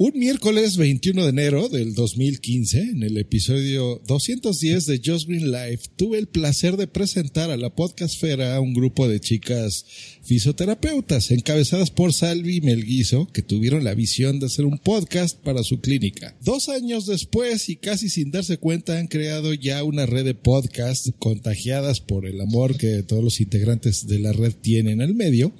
[0.00, 5.88] Un miércoles 21 de enero del 2015, en el episodio 210 de Just Green Life,
[5.96, 9.84] tuve el placer de presentar a la podcastfera a un grupo de chicas
[10.22, 15.80] fisioterapeutas encabezadas por Salvi Melguizo, que tuvieron la visión de hacer un podcast para su
[15.80, 16.38] clínica.
[16.44, 21.12] Dos años después y casi sin darse cuenta han creado ya una red de podcasts
[21.18, 25.52] contagiadas por el amor que todos los integrantes de la red tienen al medio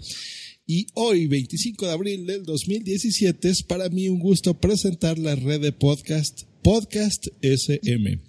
[0.70, 5.62] y hoy, 25 de abril del 2017, es para mí un gusto presentar la red
[5.62, 8.20] de podcast Podcast SM.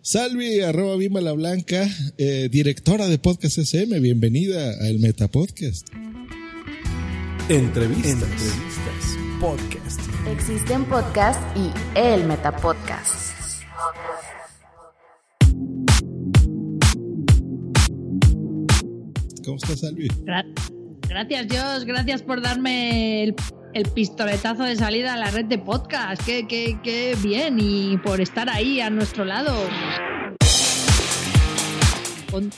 [0.00, 5.88] Salvi, arroba Bima la Blanca, eh, directora de Podcast SM, bienvenida al Meta Podcast.
[7.50, 8.12] Entrevistas.
[8.12, 9.18] Entrevistas.
[9.38, 10.00] Podcast.
[10.28, 13.62] Existen podcast y el Meta Podcast.
[19.44, 20.08] ¿Cómo estás, Salvi?
[20.24, 20.72] Gracias,
[21.12, 21.84] Dios.
[21.84, 23.34] Gracias por darme el,
[23.94, 26.22] pistoletazo de salida a la red de podcast.
[26.24, 27.58] Qué, qué, qué bien.
[27.60, 29.54] Y por estar ahí a nuestro lado.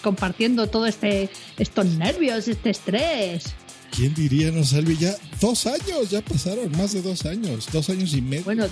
[0.03, 1.29] compartiendo todo este
[1.59, 3.55] estos nervios, este estrés.
[3.91, 4.97] ¿Quién diría, no, Salvi?
[4.97, 8.45] Ya dos años, ya pasaron más de dos años, dos años y medio.
[8.45, 8.67] Bueno,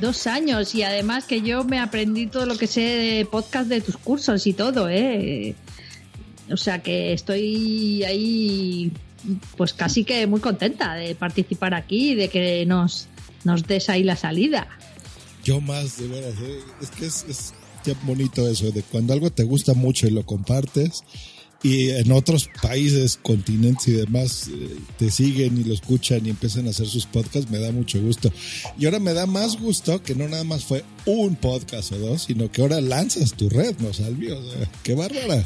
[0.00, 3.80] dos años y además que yo me aprendí todo lo que sé de podcast de
[3.80, 5.54] tus cursos y todo, ¿eh?
[6.50, 8.92] O sea que estoy ahí,
[9.56, 13.08] pues casi que muy contenta de participar aquí de que nos,
[13.44, 14.68] nos des ahí la salida.
[15.44, 16.58] Yo más, de veras, ¿eh?
[16.80, 17.54] es que es, es
[18.02, 21.04] bonito eso, de cuando algo te gusta mucho y lo compartes
[21.64, 26.66] y en otros países, continentes y demás eh, te siguen y lo escuchan y empiezan
[26.66, 28.30] a hacer sus podcasts, me da mucho gusto.
[28.78, 32.24] Y ahora me da más gusto que no nada más fue un podcast o dos,
[32.24, 34.38] sino que ahora lanzas tu red, ¿no, Salvio?
[34.82, 35.42] qué bárbara.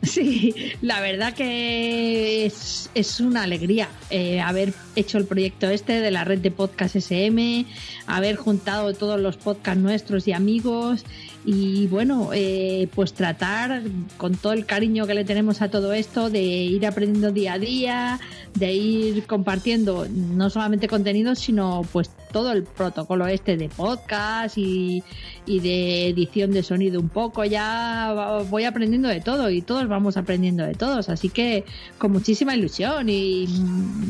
[0.10, 6.24] Sí, la verdad que es, una alegría eh, haber hecho el proyecto este de la
[6.24, 7.66] red de podcast SM,
[8.06, 11.04] haber juntado todos los podcasts nuestros y amigos
[11.44, 13.82] y bueno, eh, pues tratar
[14.18, 17.58] con todo el cariño que le tenemos a todo esto de ir aprendiendo día a
[17.58, 18.20] día,
[18.54, 25.02] de ir compartiendo no solamente contenidos, sino pues todo el protocolo este de podcast y,
[25.46, 27.44] y de edición de sonido un poco.
[27.44, 31.64] Ya voy aprendiendo de todo y todos vamos aprendiendo de todos, así que
[31.96, 33.46] con muchísima ilusión y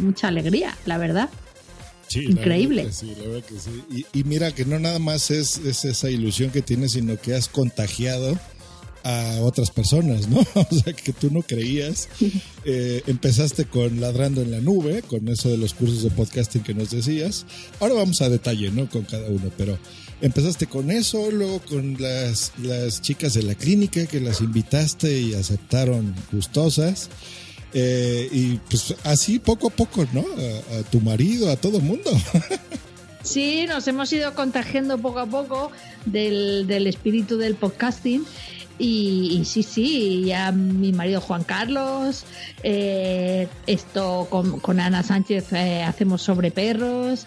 [0.02, 1.30] mucha alegría, la verdad.
[2.14, 2.92] Increíble.
[2.92, 4.04] sí, la verdad que sí.
[4.12, 8.38] Y, mira que no nada más es, esa ilusión que tienes, sino que has contagiado
[9.02, 10.40] a otras personas, ¿no?
[10.54, 12.08] O sea, que tú no creías.
[12.64, 16.74] Eh, empezaste con Ladrando en la Nube, con eso de los cursos de podcasting que
[16.74, 17.46] nos decías.
[17.78, 18.88] Ahora vamos a detalle, ¿no?
[18.90, 19.78] Con cada uno, pero
[20.20, 25.34] empezaste con eso, luego con las, las chicas de la clínica que las invitaste y
[25.34, 27.08] aceptaron gustosas.
[27.72, 30.20] Eh, y pues así poco a poco, ¿no?
[30.20, 32.10] A, tu marido, a todo el mundo.
[33.22, 35.70] Sí, nos hemos ido contagiando poco a poco
[36.06, 38.24] del, espíritu del podcasting.
[38.78, 42.24] Y, sí, sí, ya mi marido Juan Carlos,
[42.62, 47.26] eh, esto con, Ana Sánchez eh, hacemos sobre perros,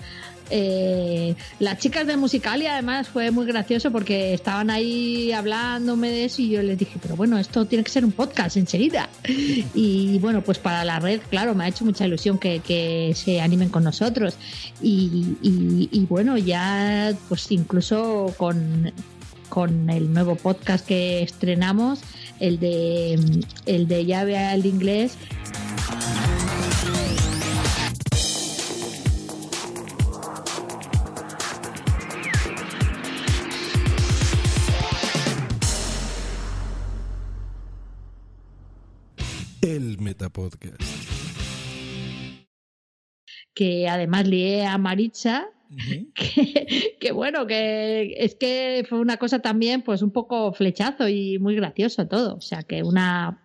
[0.50, 6.42] Eh, las chicas de Musicalia, además, fue muy gracioso porque estaban ahí hablándome de eso
[6.42, 9.10] y yo les dije, pero bueno, esto tiene que ser un podcast enseguida.
[9.76, 13.42] Y bueno, pues para la red, claro, me ha hecho mucha ilusión que, que se
[13.42, 14.36] animen con nosotros.
[14.82, 18.92] Y, y, y bueno, ya pues incluso con,
[19.50, 22.02] con el nuevo podcast que estrenamos,
[22.40, 23.14] el de
[23.66, 25.16] el de llave al inglés.
[39.64, 40.82] El Metapodcast.
[43.54, 45.46] que además lié a Maritza,
[46.16, 51.40] que, que bueno, que es que fue una cosa también pues un poco flechazo y
[51.40, 53.40] muy gracioso todo, o sea que una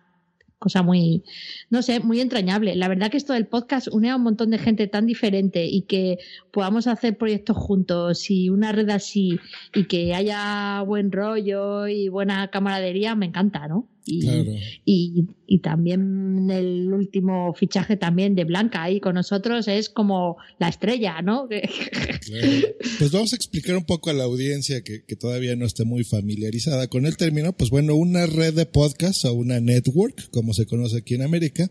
[0.59, 1.23] cosa muy,
[1.69, 2.75] no sé, muy entrañable.
[2.75, 5.83] La verdad que esto del podcast une a un montón de gente tan diferente y
[5.83, 6.17] que
[6.51, 9.39] podamos hacer proyectos juntos y una red así
[9.73, 13.87] y que haya buen rollo y buena camaradería, me encanta, ¿no?
[14.05, 14.51] Y, Claro.
[14.85, 20.69] y, y también el último fichaje también de Blanca ahí con nosotros es como la
[20.69, 21.47] estrella, ¿no?
[22.25, 22.51] Claro.
[22.99, 26.03] Pues vamos a explicar un poco a la audiencia que, que todavía no esté muy
[26.03, 27.53] familiarizada con el término.
[27.55, 31.69] Pues bueno, una red de podcasts o una network, como se conoce aquí en América,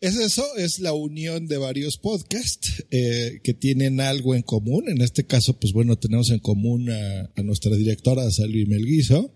[0.00, 4.88] es eso, es la unión de varios podcasts eh, que tienen algo en común.
[4.88, 9.32] En este caso, pues bueno, tenemos en común a, a nuestra directora Salvi Melguizo.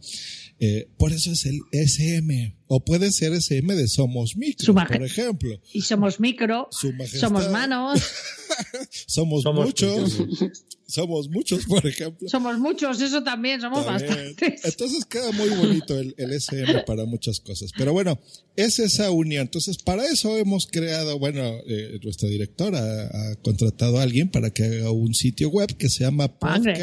[0.62, 2.56] Eh, por eso es el SM.
[2.66, 5.60] O puede ser SM de Somos Micro, por ejemplo.
[5.72, 8.00] y somos micro, somos manos,
[9.06, 10.18] Somos, Somos muchos.
[10.86, 12.28] Somos muchos, por ejemplo.
[12.28, 14.08] somos muchos, eso también, somos También.
[14.34, 14.64] bastantes.
[14.64, 17.70] Entonces queda muy bonito el, el SM para muchas cosas.
[17.78, 18.18] Pero bueno,
[18.56, 19.42] es esa unión.
[19.42, 24.50] Entonces, para eso hemos creado, bueno, eh, nuestra directora ha, ha contratado a alguien para
[24.50, 26.74] que haga un sitio web que se llama Madre.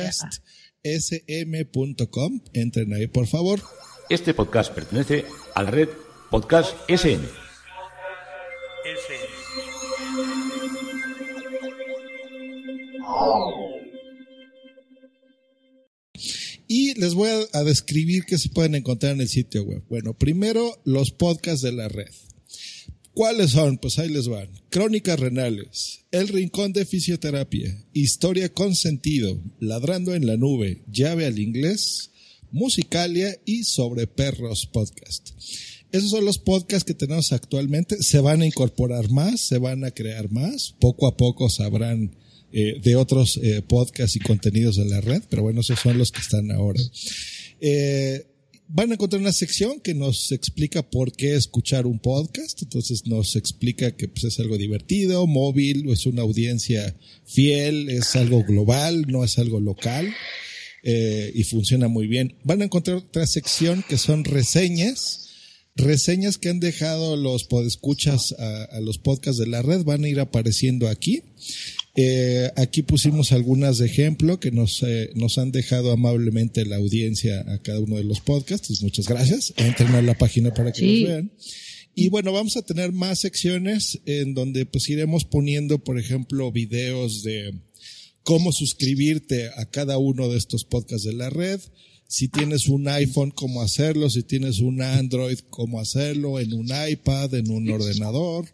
[0.87, 2.41] podcastsm.com.
[2.53, 3.61] Entren ahí, por favor.
[4.09, 5.89] Este podcast pertenece a la red
[6.29, 7.21] Podcast SN.
[16.69, 19.83] Y les voy a, a describir qué se pueden encontrar en el sitio web.
[19.89, 22.11] Bueno, primero los podcasts de la red.
[23.17, 23.79] ¿Cuáles son?
[23.79, 24.47] Pues ahí les van.
[24.69, 31.39] Crónicas renales, El Rincón de Fisioterapia, Historia con Sentido, Ladrando en la Nube, Llave al
[31.39, 32.11] Inglés,
[32.51, 35.31] Musicalia y Sobre Perros Podcast.
[35.91, 38.03] Esos son los podcasts que tenemos actualmente.
[38.03, 40.75] Se van a incorporar más, se van a crear más.
[40.79, 42.15] Poco a poco sabrán
[42.51, 46.11] eh, de otros eh, podcasts y contenidos de la red, pero bueno, esos son los
[46.11, 46.79] que están ahora.
[47.61, 48.27] Eh,
[48.69, 52.61] van a encontrar una sección que nos explica por qué escuchar un podcast.
[52.61, 58.43] Entonces nos explica que pues, es algo divertido, móvil, es una audiencia fiel, es algo
[58.43, 60.13] global, no es algo local.
[60.83, 62.35] eh, y funciona muy bien.
[62.43, 65.23] Van a encontrar otra sección que son reseñas.
[65.75, 70.09] Reseñas que han dejado los podescuchas a, a los podcasts de la red van a
[70.09, 71.23] ir apareciendo aquí.
[71.99, 77.43] Eh, aquí pusimos algunas de ejemplo que nos, eh, nos han dejado amablemente la audiencia
[77.51, 78.83] a cada uno de los podcasts.
[78.83, 79.51] Muchas gracias.
[79.57, 80.99] Entren a la página para que Sí.
[80.99, 81.31] los vean.
[81.95, 87.23] Y bueno, vamos a tener más secciones en donde pues iremos poniendo, por ejemplo, videos
[87.23, 87.51] de
[88.21, 91.59] cómo suscribirte a cada uno de estos podcasts de la red.
[92.07, 94.11] Si tienes un iPhone, cómo hacerlo.
[94.11, 96.39] Si tienes un Android, cómo hacerlo.
[96.39, 98.45] En un iPad, en un ordenador.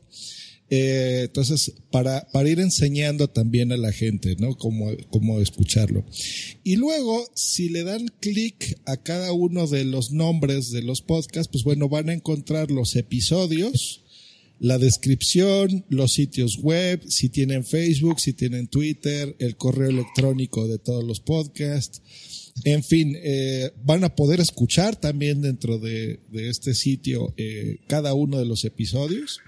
[0.75, 4.57] Eh, entonces, para, ir enseñando también a la gente, ¿no?
[4.57, 6.03] Cómo, escucharlo.
[6.63, 11.47] Y luego, si le dan clic a cada uno de los nombres de los podcasts,
[11.51, 14.01] pues bueno, van a encontrar los episodios,
[14.59, 20.79] la descripción, los sitios web, si tienen Facebook, si tienen Twitter, el correo electrónico de
[20.79, 22.01] todos los podcasts.
[22.63, 28.15] En fin, eh, van a poder escuchar también dentro de, de este sitio eh, cada
[28.15, 29.39] uno de los episodios.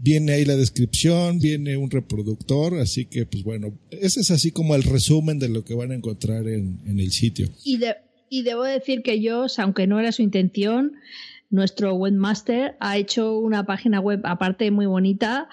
[0.00, 4.74] Viene ahí la descripción, viene un reproductor, así que pues bueno, ese es así como
[4.76, 7.48] el resumen de lo que van a encontrar en, en el sitio.
[7.64, 7.96] Y, de-
[8.30, 10.92] y debo decir que Josh, aunque no era su intención,
[11.50, 15.48] nuestro webmaster ha hecho una página web aparte muy bonita,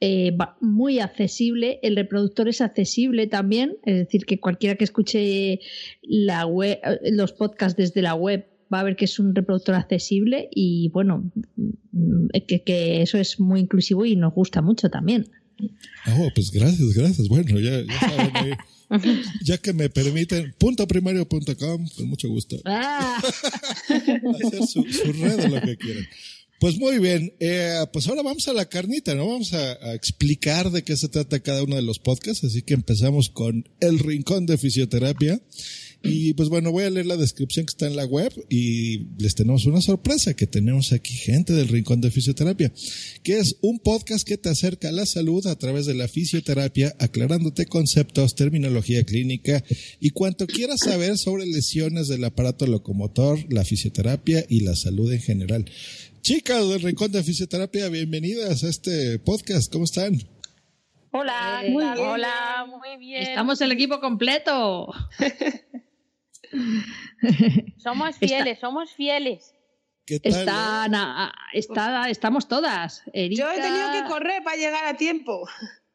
[0.00, 1.78] eh, muy accesible.
[1.82, 5.60] El reproductor es accesible también, es decir, que cualquiera que escuche
[6.02, 9.74] la web, eh, los podcasts desde la web va a ver que es un reproductor
[9.74, 11.30] accesible y bueno,
[11.92, 15.26] mm, que, que eso es muy inclusivo y nos gusta mucho también.
[16.06, 17.28] Oh, pues gracias, gracias.
[17.28, 18.52] Bueno, ya, ya saben ahí.
[19.44, 22.60] Ya que me permiten, puntoprimario.com, con mucho gusto.
[22.64, 23.20] Ah,
[23.88, 26.06] hacer su, su red o lo que quieran.
[26.58, 29.26] Pues muy bien, eh, pues ahora vamos a la carnita, ¿no?
[29.26, 32.74] Vamos a, a, explicar de qué se trata cada uno de los podcasts, así que
[32.74, 35.40] empezamos con El Rincón de Fisioterapia.
[36.02, 39.34] Y pues bueno, voy a leer la descripción que está en la web y les
[39.34, 42.72] tenemos una sorpresa que tenemos aquí gente del Rincón de Fisioterapia,
[43.22, 46.96] que es un podcast que te acerca a la salud a través de la fisioterapia,
[46.98, 49.62] aclarándote conceptos, terminología clínica
[50.00, 55.20] y cuanto quieras saber sobre lesiones del aparato locomotor, la fisioterapia y la salud en
[55.20, 55.66] general.
[56.22, 59.70] Chicas del Rincón de Fisioterapia, bienvenidas a este podcast.
[59.70, 60.18] ¿Cómo están?
[61.12, 61.98] Hola, muy bien.
[61.98, 63.22] hola, muy bien.
[63.22, 64.92] Estamos el equipo completo.
[67.78, 69.54] somos fieles, Está, somos fieles.
[70.06, 73.04] ¿Qué tal, Están, a, está, estamos todas.
[73.12, 73.42] Erika...
[73.42, 75.48] Yo he tenido que correr para llegar a tiempo.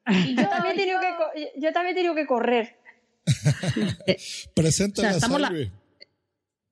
[0.07, 2.77] Y yo, también he tenido que, yo también he tenido que correr.
[4.55, 5.71] Presenta o sea, la la...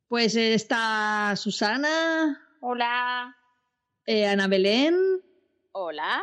[0.07, 2.39] Pues está Susana.
[2.61, 3.35] Hola.
[4.05, 4.95] Eh, Ana Belén.
[5.71, 6.21] Hola.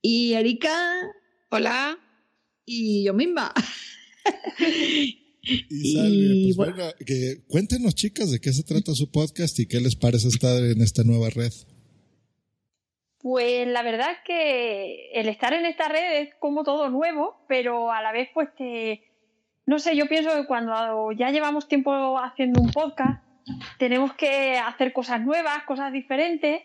[0.00, 1.12] Y Erika.
[1.50, 1.98] Hola.
[2.64, 3.52] Y yo misma.
[5.42, 9.66] Y, Salve, pues bueno, bueno que cuéntenos chicas de qué se trata su podcast y
[9.66, 11.52] qué les parece estar en esta nueva red.
[13.22, 17.92] Pues la verdad es que el estar en esta red es como todo nuevo, pero
[17.92, 19.02] a la vez pues te...
[19.66, 23.22] No sé, yo pienso que cuando ya llevamos tiempo haciendo un podcast,
[23.78, 26.62] tenemos que hacer cosas nuevas, cosas diferentes,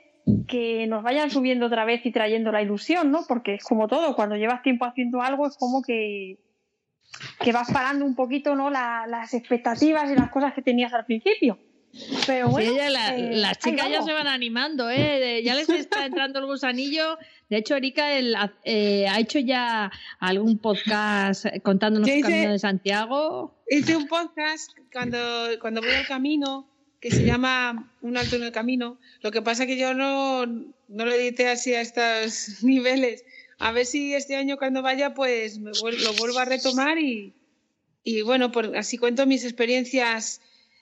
[0.47, 3.25] que nos vayan subiendo otra vez y trayendo la ilusión, ¿no?
[3.27, 6.39] Porque es como todo, cuando llevas tiempo haciendo algo es como que
[7.39, 11.05] que vas parando un poquito no la, las expectativas y las cosas que tenías al
[11.05, 11.57] principio.
[12.27, 15.41] Pero bueno, sí, la, eh, las chicas ya se van animando, ¿eh?
[15.43, 17.17] ya les está entrando el gusanillo.
[17.49, 23.55] De hecho, Erika el, eh, ha hecho ya algún podcast contándonos el camino de Santiago.
[23.69, 25.19] Hice un podcast cuando,
[25.61, 26.67] cuando voy al camino
[26.99, 28.97] que se llama Un alto en el camino.
[29.21, 33.23] Lo que pasa es que yo no, no lo edité así a estos niveles
[33.57, 37.33] a ver si este año cuando vaya pues me vuelvo, lo vuelvo a retomar y,
[38.03, 40.41] y bueno, por, así cuento mis experiencias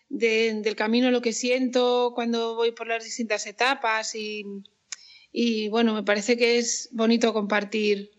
[0.10, 4.44] de, del camino, lo que siento cuando voy por las distintas etapas y,
[5.32, 8.12] y bueno, me parece que es bonito compartir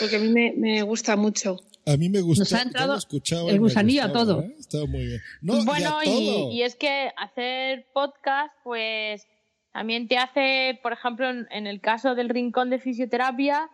[0.00, 1.56] porque a mí me, me gusta mucho.
[1.86, 2.44] A mí me gustó.
[2.44, 4.42] Nos ha entrado escuchaba el gusanillo gustaba, a todo.
[4.42, 4.56] ¿eh?
[4.58, 5.20] Estaba muy bien.
[5.42, 9.26] No, bueno, y, y, y, es que hacer podcast, pues
[9.74, 13.68] también te hace, por ejemplo, en, en, el caso del rincón de fisioterapia,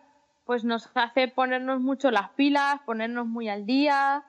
[0.45, 4.25] pues nos hace ponernos mucho las pilas, ponernos muy al día,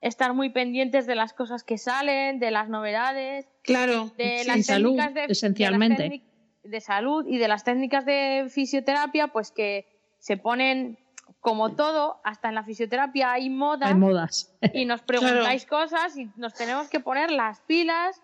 [0.00, 4.66] estar muy pendientes de las cosas que salen, de las novedades, claro, de sí, las
[4.66, 6.02] salud, técnicas de, esencialmente.
[6.08, 6.22] De,
[6.64, 9.86] de salud y de las técnicas de fisioterapia, pues que
[10.18, 10.98] se ponen
[11.38, 14.52] como todo, hasta en la fisioterapia hay modas, hay modas.
[14.74, 15.84] y nos preguntáis claro.
[15.84, 18.20] cosas y nos tenemos que poner las pilas,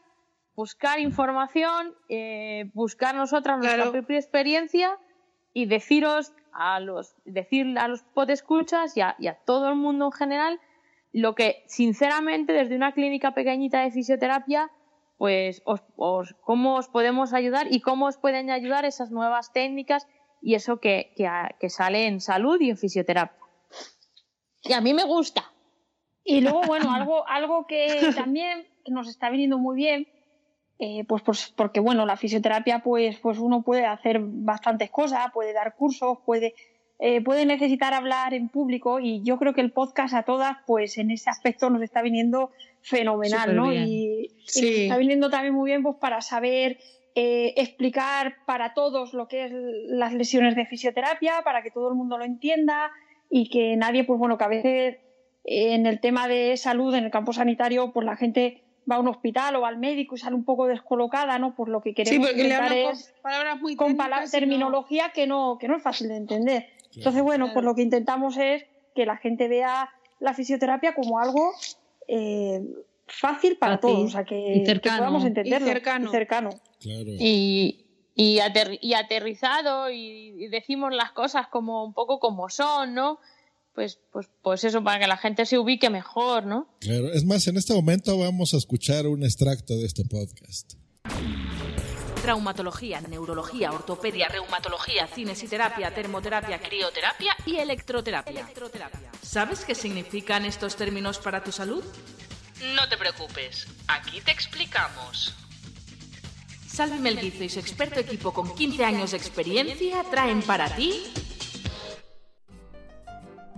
[0.59, 3.77] buscar información, eh, buscar nosotras claro.
[3.77, 4.99] nuestra propia experiencia
[5.53, 10.07] y deciros a los decir a los podescuchas y a, y a todo el mundo
[10.07, 10.61] en general
[11.13, 14.69] lo que sinceramente desde una clínica pequeñita de fisioterapia
[15.17, 20.09] pues os, os, cómo os podemos ayudar y cómo os pueden ayudar esas nuevas técnicas
[20.43, 23.39] y eso que, que, que sale en salud y en fisioterapia.
[24.65, 25.53] Y a mí me gusta.
[26.25, 30.09] Y luego bueno algo algo que también nos está viniendo muy bien
[30.79, 35.53] eh, pues, pues, porque bueno, la fisioterapia pues, pues uno puede hacer bastantes cosas, puede
[35.53, 36.55] dar cursos, puede,
[37.01, 40.97] eh, puede necesitar hablar en público y yo creo que el podcast a todas pues
[40.99, 43.73] en ese aspecto nos está viniendo fenomenal, ¿no?
[43.73, 44.61] Y, sí.
[44.61, 46.79] y, nos está viniendo también muy bien pues para saber
[47.17, 51.97] eh, explicar para todos lo que es las lesiones de fisioterapia, para que todo el
[51.97, 52.93] mundo lo entienda
[53.29, 54.99] y que nadie, pues bueno, que a veces
[55.43, 59.09] en el tema de salud, en el campo sanitario, pues la gente va a un
[59.09, 61.55] hospital o al médico y sale un poco descolocada, ¿no?
[61.55, 63.97] Por lo que queremos sí, porque le hablan es con palabras muy con
[64.31, 65.13] terminología no...
[65.13, 66.63] que no que no es fácil de entender.
[66.63, 66.91] Claro.
[66.97, 67.55] Entonces, bueno, claro.
[67.55, 68.65] pues lo que intentamos es
[68.95, 69.91] que la gente vea
[70.21, 71.53] la fisioterapia como algo
[72.09, 72.63] eh,
[73.07, 75.67] fácil para todos, o sea, que, que podamos entenderlo.
[75.67, 76.09] Y cercano.
[76.09, 76.51] Y, cercano.
[76.81, 77.05] Claro.
[77.07, 82.95] y, y, ater y aterrizado y, y decimos las cosas como un poco como son,
[82.95, 83.19] ¿no?
[83.79, 86.67] Pues, pues, pues eso, para que la gente se ubique mejor, ¿no?
[86.81, 90.73] Claro, es más, en este momento vamos a escuchar un extracto de este podcast.
[92.21, 98.33] Traumatología, neurología, ortopedia, reumatología, cinesiterapia, termoterapia, crioterapia y electroterapia.
[98.33, 99.13] electroterapia.
[99.23, 101.85] ¿Sabes qué significan estos términos para tu salud?
[102.75, 105.37] No te preocupes, aquí te explicamos.
[106.67, 111.05] Salvi Melguizo y su experto equipo con 15 años de experiencia traen para ti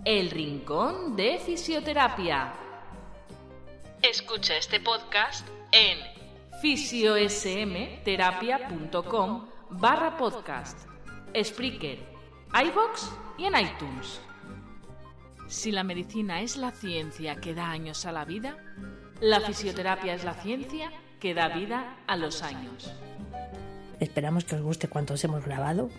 [0.04, 2.52] el Rincón de Fisioterapia.
[4.02, 5.98] Escucha este podcast en
[6.62, 10.78] fisiosmterapia.com barra podcast,
[11.42, 11.98] Spreaker,
[12.64, 14.22] iVox y en iTunes.
[15.48, 18.56] Si la medicina es la ciencia que da años a la vida,
[19.20, 22.90] la fisioterapia es la ciencia que da vida a los años.
[23.98, 25.90] Esperamos que os guste cuanto os hemos grabado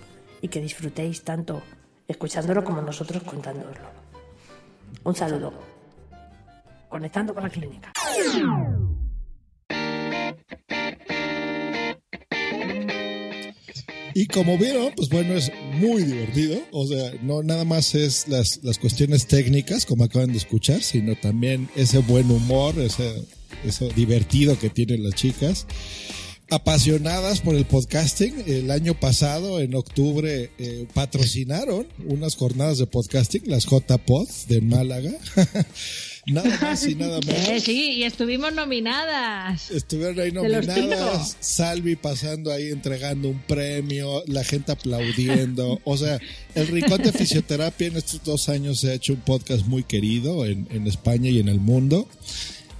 [0.41, 1.61] y que disfrutéis tanto
[2.07, 3.73] escuchándolo como nosotros contándolo.
[5.03, 5.53] Un saludo.
[6.89, 7.91] Conectando con la clínica.
[14.13, 16.59] Y como vieron, pues bueno, es muy divertido.
[16.71, 21.15] O sea, no nada más es las, las cuestiones técnicas, como acaban de escuchar, sino
[21.15, 23.25] también ese buen humor, ese,
[23.63, 25.65] eso divertido que tienen las chicas.
[26.51, 33.43] Apasionadas por el podcasting, el año pasado, en octubre, eh, patrocinaron unas jornadas de podcasting,
[33.45, 35.11] las J-Pod de Málaga.
[36.27, 37.41] nada más y nada menos.
[37.51, 39.71] Eh, sí, y estuvimos nominadas.
[39.71, 41.37] Estuvieron ahí nominadas.
[41.39, 45.79] Salvi pasando ahí entregando un premio, la gente aplaudiendo.
[45.85, 46.19] O sea,
[46.53, 50.45] el Rincón de Fisioterapia en estos dos años se ha hecho un podcast muy querido
[50.45, 52.09] en, en España y en el mundo.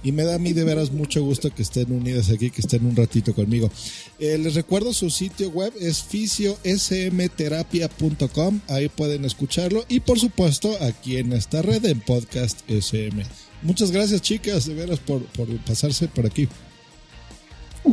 [0.02, 2.84] Y me da a mí de veras mucho gusto que estén unidas aquí, que estén
[2.84, 3.70] un ratito conmigo.
[4.18, 8.60] Eh, les recuerdo su sitio web es fisiosmterapia.com.
[8.68, 9.84] Ahí pueden escucharlo.
[9.88, 13.24] Y por supuesto, aquí en esta red en Podcast SM.
[13.62, 16.48] Muchas gracias, chicas, de veras, por, por pasarse por aquí.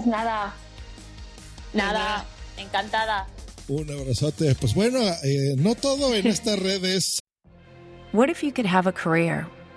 [0.06, 0.56] Nada.
[1.74, 2.26] Nada.
[2.58, 3.28] Encantada.
[3.68, 4.56] Un abrazote.
[4.56, 7.20] Pues bueno, eh, no todo en esta red es.
[8.12, 9.46] What if you could have a career?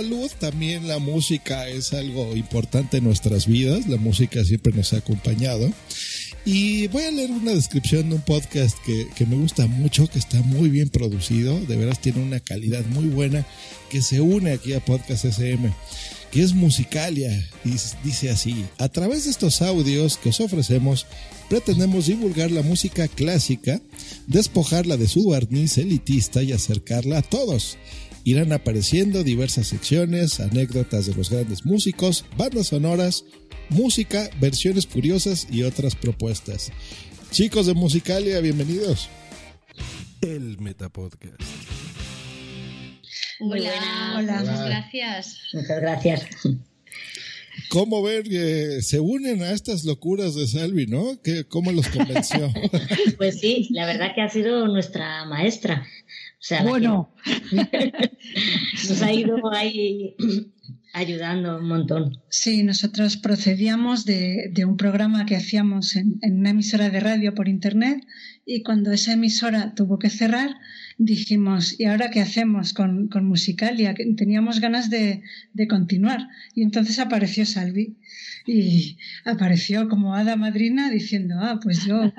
[0.00, 4.96] Salud, también la música es algo importante en nuestras vidas, la música siempre nos ha
[4.96, 5.70] acompañado.
[6.46, 10.18] Y voy a leer una descripción de un podcast que, que, me gusta mucho, que
[10.18, 13.44] está muy bien producido, de veras tiene una calidad muy buena,
[13.90, 15.70] que se une aquí a Podcast SM,
[16.30, 17.30] que es Musicalia,
[17.66, 21.04] y dice así, a través de estos audios que os ofrecemos,
[21.50, 23.82] pretendemos divulgar la música clásica,
[24.28, 27.76] despojarla de su barniz elitista y acercarla a todos
[28.24, 33.24] irán apareciendo diversas secciones, anécdotas de los grandes músicos, bandas sonoras,
[33.68, 36.72] música, versiones curiosas y otras propuestas.
[37.30, 39.08] Chicos de Musicalia, bienvenidos.
[40.20, 41.40] El Metapodcast.
[43.40, 43.72] Hola,
[44.18, 45.38] hola, muchas gracias.
[45.54, 46.26] Muchas gracias.
[47.70, 51.18] ¿Cómo ver que se unen a estas locuras de Salvi, no?
[51.48, 52.52] ¿Cómo los convenció?
[53.16, 55.86] pues sí, la verdad que ha sido nuestra maestra.
[56.42, 57.14] Sea, bueno.
[58.88, 60.16] nos ha ido ahí
[60.94, 62.18] ayudando un montón.
[62.30, 67.34] Sí, nosotros procedíamos de, de un programa que hacíamos en, en, una emisora de radio
[67.34, 68.06] por internet
[68.46, 70.56] y cuando esa emisora tuvo que cerrar,
[70.96, 73.94] dijimos, ¿y ahora qué hacemos con, con Musicalia?
[74.16, 75.22] Teníamos ganas de,
[75.52, 77.98] de continuar y entonces apareció Salvi
[78.46, 82.12] y apareció como hada madrina diciendo, ah, pues yo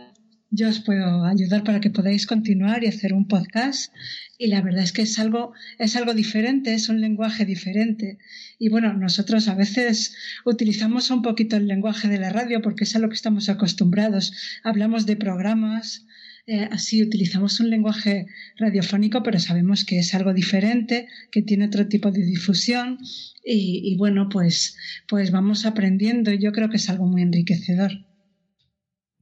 [0.51, 3.93] yo os puedo ayudar para que podáis continuar y hacer un podcast.
[4.37, 8.17] Y la verdad es que es algo, es algo diferente, es un lenguaje diferente.
[8.59, 10.13] Y bueno, nosotros a veces
[10.45, 14.33] utilizamos un poquito el lenguaje de la radio porque es a lo que estamos acostumbrados.
[14.63, 16.05] Hablamos de programas,
[16.47, 18.25] eh, así utilizamos un lenguaje
[18.57, 22.97] radiofónico, pero sabemos que es algo diferente, que tiene otro tipo de difusión.
[23.45, 24.75] Y, y bueno, pues,
[25.07, 26.33] pues vamos aprendiendo.
[26.33, 28.10] Yo creo que es algo muy enriquecedor.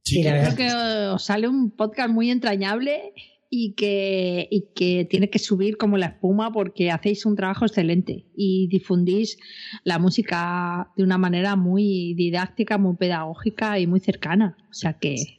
[0.09, 0.71] Sí, creo que
[1.13, 3.13] os sale un podcast muy entrañable
[3.49, 8.27] y que, y que tiene que subir como la espuma porque hacéis un trabajo excelente
[8.35, 9.37] y difundís
[9.83, 14.55] la música de una manera muy didáctica, muy pedagógica y muy cercana.
[14.69, 15.38] O sea que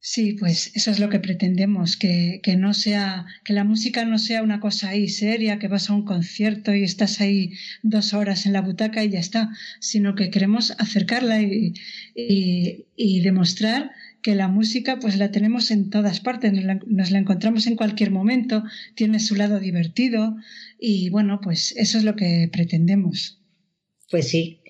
[0.00, 4.18] Sí, pues eso es lo que pretendemos, que, que, no sea, que la música no
[4.18, 8.46] sea una cosa ahí seria, que vas a un concierto y estás ahí dos horas
[8.46, 11.74] en la butaca y ya está, sino que queremos acercarla y,
[12.14, 13.90] y, demostrar
[14.22, 17.74] que la música pues la tenemos en todas partes, nos la, nos la, encontramos en
[17.74, 18.62] cualquier momento,
[18.94, 20.36] tiene su lado divertido
[20.78, 23.40] y bueno, pues eso es lo que pretendemos.
[24.10, 24.60] Pues sí,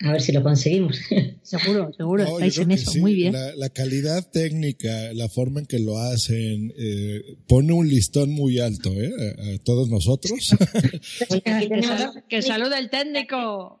[0.00, 0.98] a ver si lo conseguimos.
[1.42, 3.00] seguro, seguro, no, estáis en eso, sí.
[3.00, 3.32] muy bien.
[3.32, 8.58] La, la, calidad técnica, la forma en que lo hacen, eh, pone un listón muy
[8.58, 9.10] alto, ¿eh?
[9.10, 10.54] A, a todos nosotros.
[12.28, 13.80] que, salude el técnico.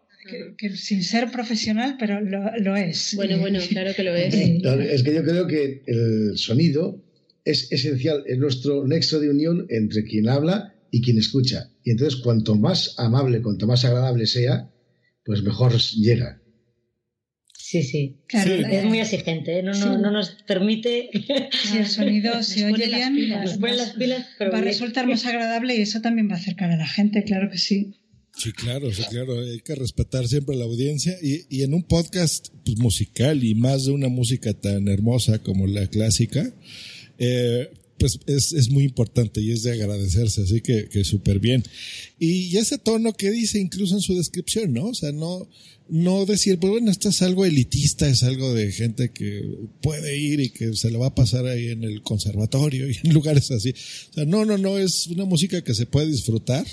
[0.56, 3.12] que, sin ser profesional, pero lo, es.
[3.14, 4.34] Bueno, bueno, claro que lo es.
[4.34, 7.02] es que yo creo que el sonido
[7.44, 11.68] es esencial, es nuestro nexo de unión entre quien habla y quien escucha.
[11.84, 14.70] Y entonces, cuanto más amable, cuanto más agradable sea,
[15.26, 16.40] pues mejor llega.
[17.52, 18.20] Sí, sí.
[18.28, 19.62] es muy exigente, ¿eh?
[19.62, 21.10] no, no, nos permite.
[21.52, 26.34] Si el sonido se oye bien, va a resultar más agradable y eso también va
[26.34, 27.96] a acercar a la gente, claro que sí.
[28.36, 29.40] Sí, claro, sí, claro.
[29.40, 31.16] Hay que respetar siempre la audiencia.
[31.22, 35.66] Y, y en un podcast pues, musical y más de una música tan hermosa como
[35.66, 36.52] la clásica,
[37.18, 41.64] eh, pues es, es, muy importante y es de agradecerse, así que, que súper bien.
[42.18, 44.86] Y ese tono que dice incluso en su descripción, ¿no?
[44.86, 45.48] O sea, no,
[45.88, 49.42] no decir, pues bueno, esto es algo elitista, es algo de gente que
[49.80, 53.12] puede ir y que se le va a pasar ahí en el conservatorio y en
[53.14, 53.70] lugares así.
[54.10, 56.66] O sea, no, no, no, es una música que se puede disfrutar.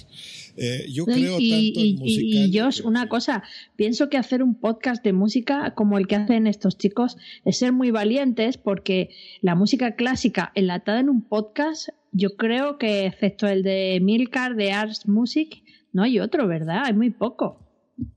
[0.58, 2.50] Eh, yo creo y, tanto en musical.
[2.50, 3.44] Y, Josh, una cosa,
[3.76, 7.74] pienso que hacer un podcast de música como el que hacen estos chicos es ser
[7.74, 9.10] muy valientes porque
[9.42, 14.72] la música clásica enlatada en un podcast, yo creo que excepto el de Milcar de
[14.72, 16.84] Arts Music, no hay otro, ¿verdad?
[16.86, 17.60] Hay muy poco.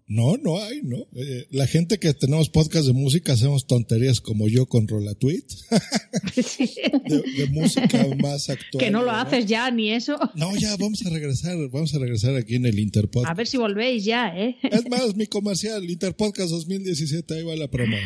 [0.08, 0.98] No, no hay, ¿no?
[1.16, 5.44] Eh, la gente que tenemos podcast de música hacemos tonterías como yo con Rolatweet.
[6.36, 8.78] de, música más actual.
[8.78, 10.18] Que no lo haces ya, ni eso.
[10.34, 13.30] No, ya, vamos a regresar, vamos a regresar aquí en el Interpodcast.
[13.30, 14.56] A ver si volvéis ya, ¿eh?
[14.62, 17.96] Es más, mi comercial, Interpodcast 2017, ahí va la promo.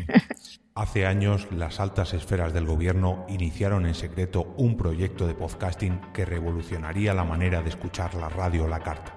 [0.74, 6.24] Hace años, las altas esferas del gobierno iniciaron en secreto un proyecto de podcasting que
[6.24, 9.16] revolucionaría la manera de escuchar la radio o la carta.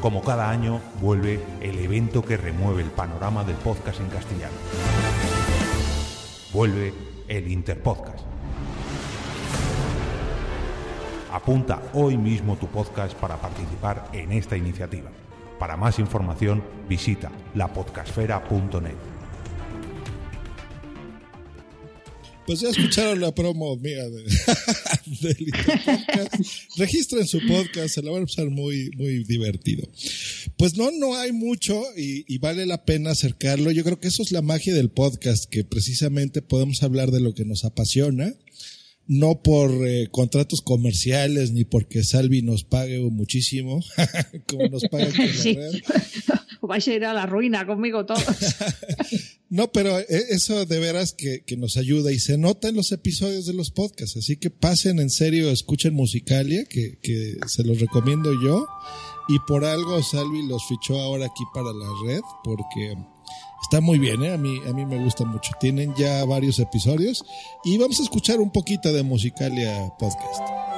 [0.00, 4.54] Como cada año, vuelve el evento que remueve el panorama del podcast en castellano.
[6.52, 6.94] Vuelve
[7.26, 8.24] el Interpodcast.
[11.32, 15.10] Apunta hoy mismo tu podcast para participar en esta iniciativa.
[15.58, 19.17] Para más información, visita lapodcasfera.net.
[22.48, 24.24] Pues ya escucharon la promo mía de,
[25.20, 25.52] del
[26.78, 29.86] Registren su podcast, se lo van a pasar muy, muy divertido.
[30.56, 33.70] Pues no, no hay mucho y, vale la pena acercarlo.
[33.70, 37.34] Yo creo que eso es la magia del podcast, que precisamente podemos hablar de lo
[37.34, 38.34] que nos apasiona
[39.06, 43.82] no por eh, contratos comerciales ni porque Salvi nos pague muchísimo,
[44.46, 45.56] como nos paga aquí
[46.62, 48.24] Vais a ir a la ruina conmigo todos.
[49.50, 52.92] No, pero eh, eso de veras que, que, nos ayuda y se nota en los
[52.92, 54.18] episodios de los podcasts.
[54.18, 58.68] Así que pasen en serio, escuchen Musicalia, que, que se los recomiendo yo.
[59.28, 62.94] Y por algo Salvi los fichó ahora aquí para la red, porque
[63.62, 64.32] está muy bien, ¿eh?
[64.32, 65.52] a, mí, a mí me gusta mucho.
[65.60, 67.24] Tienen ya varios episodios
[67.64, 70.77] y vamos a escuchar un poquito de Musicalia Podcast.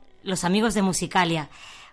[0.23, 1.49] los amigos de Musicalia.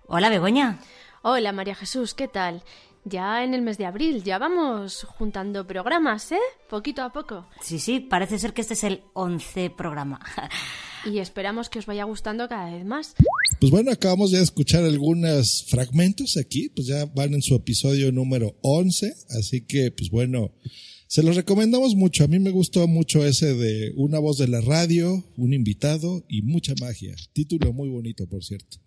[0.07, 0.81] Hola Begoña.
[1.23, 2.63] Hola María Jesús, ¿qué tal?
[3.05, 6.39] Ya en el mes de abril, ya vamos juntando programas, ¿eh?
[6.69, 7.47] Poquito a poco.
[7.63, 10.21] Sí, sí, parece ser que este es el 11 programa.
[11.07, 13.15] y esperamos que os vaya gustando cada vez más.
[13.61, 18.57] Pues bueno, acabamos de escuchar algunos fragmentos aquí, pues ya van en su episodio número
[18.63, 20.53] 11, así que pues bueno,
[21.09, 22.23] se los recomendamos mucho.
[22.23, 26.43] A mí me gustó mucho ese de una voz de la radio, un invitado y
[26.43, 27.17] mucha magia.
[27.33, 28.79] Título muy bonito, por cierto.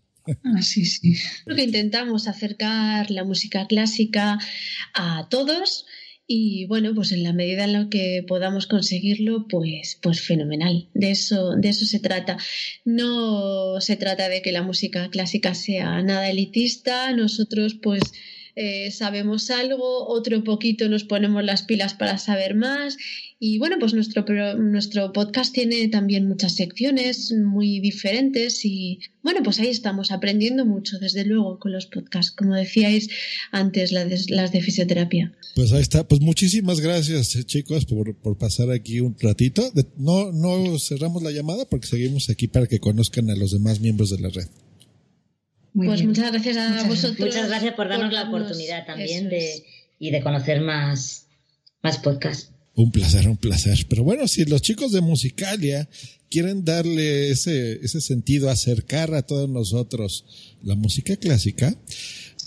[0.43, 1.15] Ah, sí, sí.
[1.45, 4.37] Creo que intentamos acercar la música clásica
[4.93, 5.85] a todos
[6.33, 10.89] y bueno, pues en la medida en la que podamos conseguirlo, pues, pues fenomenal.
[10.93, 12.37] De eso, de eso se trata.
[12.85, 17.11] No se trata de que la música clásica sea nada elitista.
[17.13, 18.01] Nosotros, pues,
[18.55, 22.97] eh, sabemos algo, otro poquito nos ponemos las pilas para saber más.
[23.39, 24.23] Y bueno, pues nuestro,
[24.57, 30.99] nuestro podcast tiene también muchas secciones muy diferentes y bueno, pues ahí estamos aprendiendo mucho,
[30.99, 33.09] desde luego, con los podcasts, como decíais
[33.51, 35.33] antes, las de, fisioterapia.
[35.55, 39.71] Pues ahí está, pues muchísimas gracias eh, chicos por, por pasar aquí un ratito.
[39.97, 44.11] No, no cerramos la llamada porque seguimos aquí para que conozcan a los demás miembros
[44.11, 44.47] de la red
[45.73, 47.19] pues muchas gracias a vosotros.
[47.19, 49.65] Muchas gracias por darnos la oportunidad también de,
[49.99, 51.27] y de conocer más,
[51.81, 52.51] más podcasts.
[52.73, 53.85] Un placer, un placer.
[53.89, 55.89] Pero bueno, si los chicos de Musicalia
[56.29, 60.25] quieren darle ese, ese sentido, acercar a todos nosotros
[60.63, 61.75] la música clásica,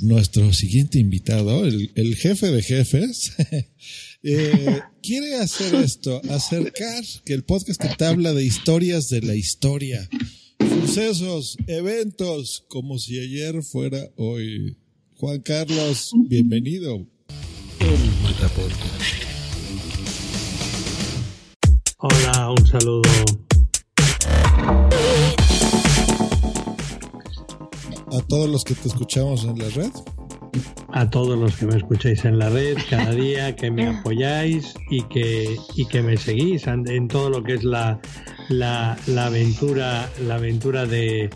[0.01, 3.33] nuestro siguiente invitado, el, el jefe de jefes,
[4.23, 9.35] eh, quiere hacer esto, acercar que el podcast que te habla de historias de la
[9.35, 10.09] historia,
[10.61, 14.77] Sucesos, eventos, como si ayer fuera hoy.
[15.17, 17.07] Juan Carlos, bienvenido.
[21.99, 23.03] Hola, un saludo.
[28.13, 29.91] A todos los que te escuchamos en la red.
[30.93, 35.03] A todos los que me escucháis en la red cada día, que me apoyáis y
[35.09, 38.01] que, y que me seguís en todo lo que es la,
[38.49, 41.31] la, la aventura, la aventura de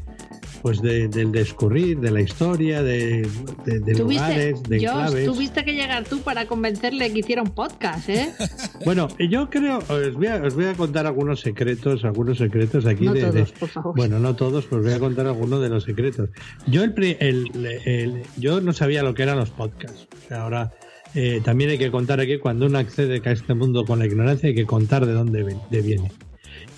[0.62, 3.28] pues de, del descurrir, de la historia, de,
[3.64, 5.24] de, lugares, de claves.
[5.24, 8.32] Tuviste que llegar tú para convencerle que hiciera un podcast, ¿eh?
[8.84, 13.04] bueno, yo creo, os voy, a, os voy a contar algunos secretos, algunos secretos aquí
[13.04, 13.96] no de, todos, por favor.
[13.96, 16.30] Bueno, no todos, pues voy a contar algunos de los secretos.
[16.66, 20.08] Yo el, el, el, yo no sabía lo que eran los podcasts.
[20.30, 20.72] Ahora
[21.14, 24.48] eh, también hay que contar aquí cuando uno accede a este mundo con la ignorancia
[24.48, 25.44] hay que contar de dónde
[25.82, 26.10] viene.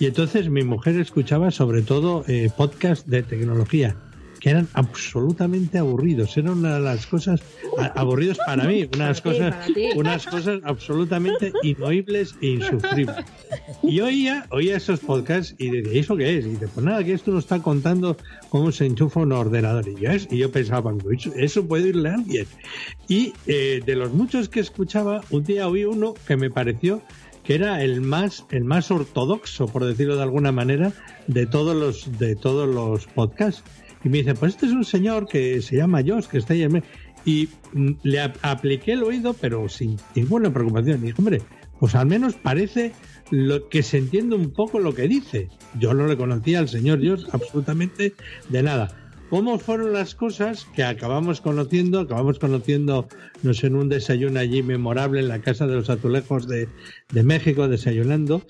[0.01, 3.95] Y entonces mi mujer escuchaba sobre todo eh, podcasts de tecnología
[4.39, 6.35] que eran absolutamente aburridos.
[6.35, 7.39] Eran una de las cosas
[7.93, 9.53] aburridos para mí, unas cosas,
[9.95, 13.17] unas cosas absolutamente inoíbles e insufribles.
[13.83, 16.45] Y oía, oía esos podcasts y decía, ¿eso qué es?
[16.47, 18.17] Y dice, pues nada, que esto nos está contando
[18.49, 19.87] cómo se enchufa un ordenador.
[19.87, 20.91] Y yo, y yo pensaba,
[21.35, 22.47] eso puede irle a alguien.
[23.07, 27.03] Y eh, de los muchos que escuchaba, un día oí uno que me pareció
[27.43, 30.93] que era el más, el más ortodoxo, por decirlo de alguna manera,
[31.27, 33.63] de todos los, de todos los podcasts.
[34.03, 36.63] Y me dice, pues este es un señor que se llama Josh, que está ahí
[36.63, 36.83] en...
[37.23, 40.99] Y mm, le apliqué el oído, pero sin ninguna preocupación.
[40.99, 41.41] Y dije, hombre,
[41.79, 42.93] pues al menos parece
[43.29, 45.49] lo que se entiende un poco lo que dice.
[45.79, 48.13] Yo no le conocía al señor Josh absolutamente
[48.49, 49.00] de nada
[49.31, 53.07] cómo fueron las cosas que acabamos conociendo, acabamos conociendo,
[53.43, 56.67] no sé, en un desayuno allí memorable en la Casa de los Azulejos de,
[57.13, 58.41] México, desayunando,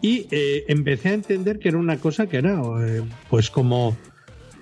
[0.00, 3.98] y eh, empecé a entender que era una cosa que era, eh, pues como,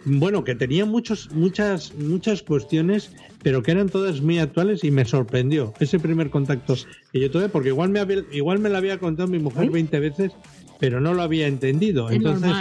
[0.05, 3.13] bueno, que tenía muchos, muchas, muchas cuestiones,
[3.45, 6.75] pero que eran todas muy actuales y me sorprendió ese primer contacto
[7.13, 10.33] que yo tuve, porque igual me, igual me la había contado mi mujer 20 veces
[10.79, 12.11] pero no lo había entendido.
[12.11, 12.53] entonces,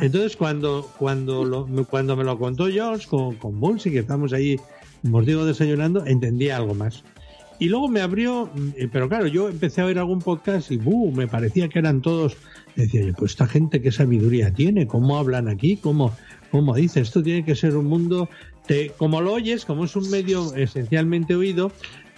[0.00, 4.56] entonces cuando, cuando, cuando me lo contó George con, con Bulsi, que estamos ahí,
[5.10, 7.02] os digo, desayunando, entendí algo más.
[7.58, 11.10] Y luego me abrió, eh, pero claro, yo empecé a oír algún podcast y ¡buh!
[11.10, 12.36] me parecía que eran todos,
[12.74, 16.14] decía yo, pues esta gente qué sabiduría tiene, cómo hablan aquí, cómo,
[16.50, 18.28] cómo dice, esto tiene que ser un mundo,
[18.68, 21.72] de, como lo oyes, como es un medio esencialmente oído,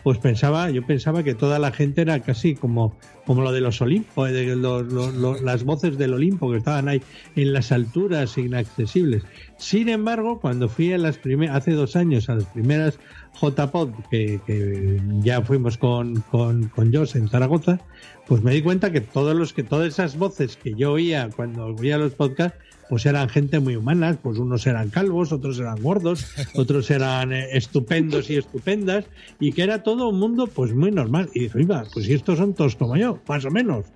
[0.09, 3.83] pues pensaba, yo pensaba que toda la gente era casi como, como lo de los
[3.83, 7.03] Olimpos, de las voces del Olimpo que estaban ahí
[7.37, 9.25] en las alturas inaccesibles.
[9.59, 12.99] Sin embargo, cuando fui a las primeras, hace dos años a las primeras
[13.39, 17.79] JPod, que, que ya fuimos con, con, con Josh en Zaragoza,
[18.27, 21.67] pues me di cuenta que todos los que, todas esas voces que yo oía cuando
[21.67, 26.27] oía los podcasts, pues eran gente muy humana, pues unos eran calvos, otros eran gordos,
[26.55, 29.07] otros eran eh, estupendos y estupendas,
[29.41, 31.29] y que era todo un mundo pues muy normal.
[31.35, 33.87] Y dije, iba, pues si estos son todos como yo, más o menos.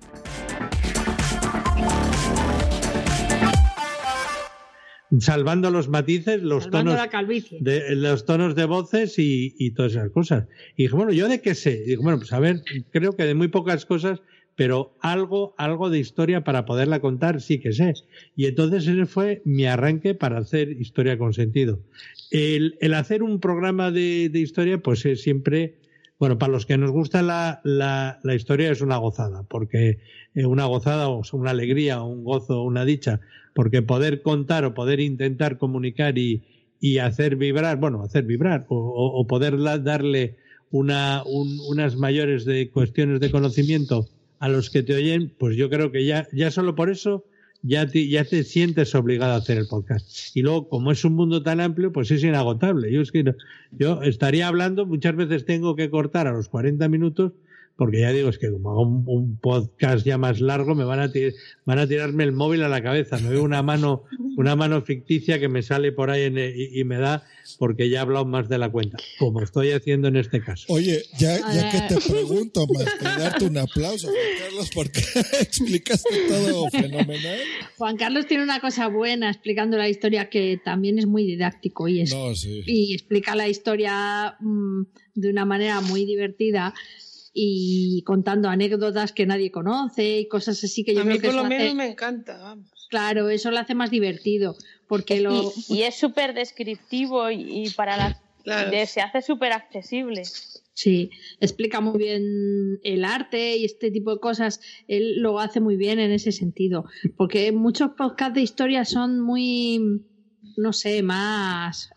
[5.19, 6.97] salvando los matices, los tonos
[7.59, 10.47] de los tonos de voces y, todas esas cosas.
[10.75, 11.83] Y dije, bueno, ¿yo de qué sé?
[11.85, 14.21] Y dije, bueno, pues a ver, creo que de muy pocas cosas
[14.55, 17.93] pero algo, algo de historia para poderla contar sí que sé.
[18.35, 21.79] Y entonces ese fue mi arranque para hacer historia con sentido.
[22.29, 25.79] El, hacer un programa de, historia, pues es siempre,
[26.19, 29.99] bueno, para los que nos gusta la, la, historia es una gozada, porque
[30.35, 33.21] es una gozada o una alegría, un gozo, una dicha,
[33.53, 36.43] porque poder contar o poder intentar comunicar y,
[36.79, 40.37] y hacer vibrar, bueno, hacer vibrar o, o, poder darle
[40.69, 44.07] una, unas mayores de cuestiones de conocimiento
[44.43, 47.23] a los que te oyen, pues yo creo que ya, ya solo por eso
[47.61, 50.35] ya te, sientes obligado a hacer el podcast.
[50.35, 52.91] Y luego, como es un mundo tan amplio, pues es inagotable.
[52.91, 53.23] Yo es que
[53.71, 57.31] yo estaría hablando, muchas veces tengo que cortar a los 40 minutos,
[57.75, 60.99] porque ya digo, es que como hago un, un podcast ya más largo, me van
[60.99, 61.33] a, tir-
[61.65, 63.17] van a tirarme el móvil a la cabeza.
[63.17, 64.03] Me veo una mano,
[64.37, 67.23] una mano ficticia que me sale por ahí en y, y me da
[67.59, 70.65] porque ya he hablado más de la cuenta, como estoy haciendo en este caso.
[70.69, 75.01] Oye, ya, ya que te pregunto, más que darte un aplauso, Juan Carlos, porque
[75.41, 77.39] explicaste todo fenomenal.
[77.77, 82.01] Juan Carlos tiene una cosa buena explicando la historia que también es muy didáctico y,
[82.01, 82.61] es, No, sí.
[82.65, 84.83] y explica la historia mm,
[85.15, 86.73] de una manera muy divertida
[87.33, 91.35] y contando anécdotas que nadie conoce y cosas así que yo a mí que por
[91.35, 92.87] lo menos hace- me encanta, vamos.
[92.89, 94.55] claro, eso lo hace más divertido
[94.87, 98.23] porque lo Y, y es súper descriptivo y, y para las
[98.71, 100.21] de- se hace súper accesible.
[100.75, 102.23] Sí, explica muy bien
[102.83, 104.59] el arte y este tipo de cosas.
[104.87, 106.83] Él lo hace muy bien en ese sentido.
[107.15, 110.01] Porque muchos podcasts de historia son muy,
[110.57, 111.89] no sé, más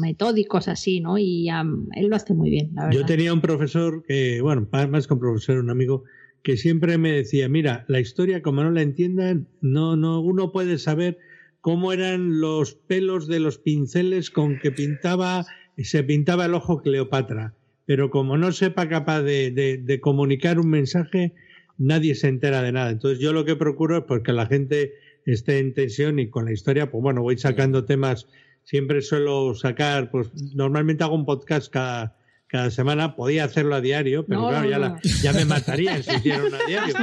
[0.00, 1.18] metódicos así, ¿no?
[1.18, 3.00] Y am, él lo hace muy bien, la verdad.
[3.00, 6.04] Yo tenía un profesor que, bueno, más que un profesor, un amigo,
[6.42, 10.78] que siempre me decía, mira, la historia, como no la entiendan, no, no, uno puede
[10.78, 11.18] saber
[11.60, 15.44] cómo eran los pelos de los pinceles con que pintaba,
[15.76, 17.54] se pintaba el ojo Cleopatra.
[17.86, 21.34] Pero como no sepa capaz de, de- de comunicar un mensaje,
[21.76, 22.90] nadie se entera de nada.
[22.90, 24.92] Entonces yo lo que procuro es pues, que la gente
[25.26, 28.28] esté en tensión y con la historia, pues bueno, voy sacando temas.
[28.70, 33.16] Siempre suelo sacar, pues normalmente hago un podcast cada, cada semana.
[33.16, 34.84] Podía hacerlo a diario, pero No, claro, no, ya, no.
[34.94, 36.94] la- ya me matarían si hiciera una a diario.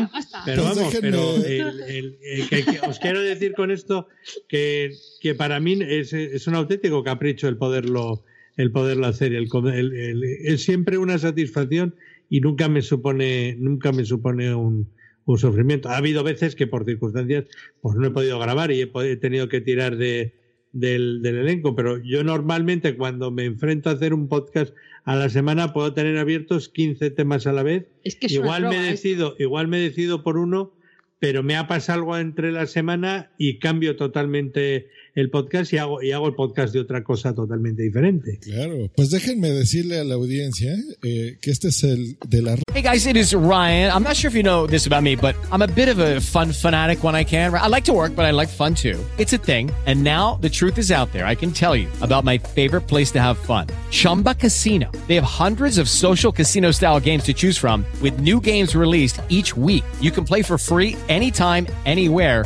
[0.45, 4.07] Pero Pues vamos, déjenme- pero el- el- el que- que os quiero decir con esto
[4.47, 8.23] que, que para mí es, es un auténtico capricho el poderlo,
[8.55, 9.33] el poderlo hacer.
[9.33, 11.95] El, co- el- el- es siempre una satisfacción
[12.29, 14.89] y nunca me supone, nunca me supone un,
[15.25, 15.89] un sufrimiento.
[15.89, 17.43] Ha habido veces que por circunstancias
[17.81, 20.33] pues no he podido grabar y he, he tenido que tirar de,
[20.71, 25.29] del, del elenco, pero yo normalmente cuando me enfrento a hacer un podcast a la
[25.29, 27.87] semana puedo tener abiertos 15 temas a la vez.
[28.03, 30.73] Es que es una igual me decido, igual me decido por uno,
[31.19, 36.01] pero me ha pasado algo entre la semana y cambio totalmente el podcast y hago,
[36.03, 38.37] y hago el podcast de otra cosa totalmente diferente.
[38.39, 42.83] Claro, pues déjenme decirle a la audiencia eh, que este es el de la Hey
[42.83, 43.91] guys, it is Ryan.
[43.91, 46.21] I'm not sure if you know this about me, but I'm a bit of a
[46.21, 47.51] fun fanatic when I can.
[47.55, 49.03] I like to work, but I like fun too.
[49.17, 49.71] It's a thing.
[49.87, 51.25] And now the truth is out there.
[51.25, 54.91] I can tell you about my favorite place to have fun Chumba Casino.
[55.07, 59.19] They have hundreds of social casino style games to choose from, with new games released
[59.29, 59.83] each week.
[59.99, 62.45] You can play for free anytime, anywhere.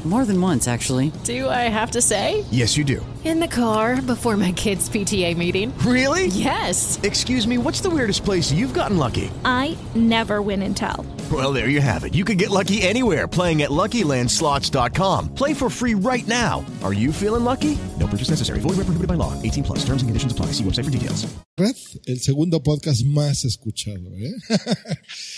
[0.03, 1.11] More than once, actually.
[1.25, 2.43] Do I have to say?
[2.49, 3.05] Yes, you do.
[3.23, 5.71] In the car before my kids' PTA meeting.
[5.85, 6.25] Really?
[6.27, 6.99] Yes.
[7.03, 9.29] Excuse me, what's the weirdest place you've gotten lucky?
[9.45, 11.05] I never win and tell.
[11.31, 12.15] Well, there you have it.
[12.15, 15.35] You can get lucky anywhere playing at LuckyLandSlots.com.
[15.35, 16.65] Play for free right now.
[16.83, 17.77] Are you feeling lucky?
[17.99, 18.57] No purchase necessary.
[18.59, 19.39] Void where prohibited by law.
[19.43, 19.79] 18 plus.
[19.85, 20.47] Terms and conditions apply.
[20.47, 21.27] See website for details.
[21.59, 21.75] red,
[22.07, 24.09] el segundo podcast más escuchado.
[24.17, 24.33] ¿eh?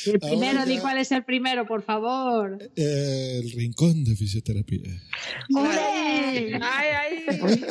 [0.05, 2.57] El primero, Ahora di cuál es el primero, por favor.
[2.77, 4.52] eh, el rincón de fisioterapia.
[5.55, 7.61] Ay, ay.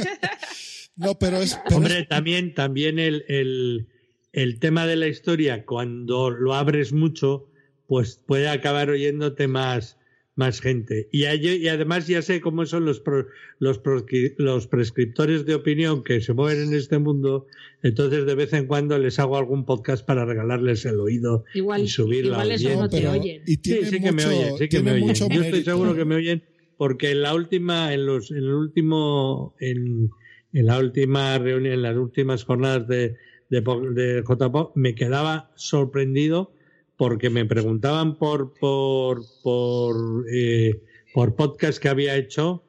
[0.96, 1.58] No, pero es.
[1.64, 3.88] pero Hombre, también, también el, el,
[4.32, 7.48] el tema de la historia, cuando lo abres mucho,
[7.86, 9.98] pues puede acabar oyéndote más,
[10.36, 11.08] más gente.
[11.10, 13.26] Y, hay- y además ya sé cómo son los, pro-
[13.58, 17.46] los, proscri- los prescriptores de opinión que se mueven en este mundo,
[17.82, 21.88] entonces de vez en cuando les hago algún podcast para regalarles el oído Igual, y
[21.88, 23.42] subir la igual esos no te oyen.
[23.46, 25.06] Y tiene sí, sí que me oyen, sí que tiene me oyen.
[25.08, 26.44] mucho Yo estoy seguro que me oyen
[26.82, 30.10] porque en la última, en los, en el último, en,
[30.50, 33.14] la última reunión, en las últimas jornadas de,
[33.50, 36.50] de, po- de JPO, me quedaba sorprendido
[36.96, 40.82] porque me preguntaban por, por, por, eh,
[41.14, 42.64] por podcast que había hecho,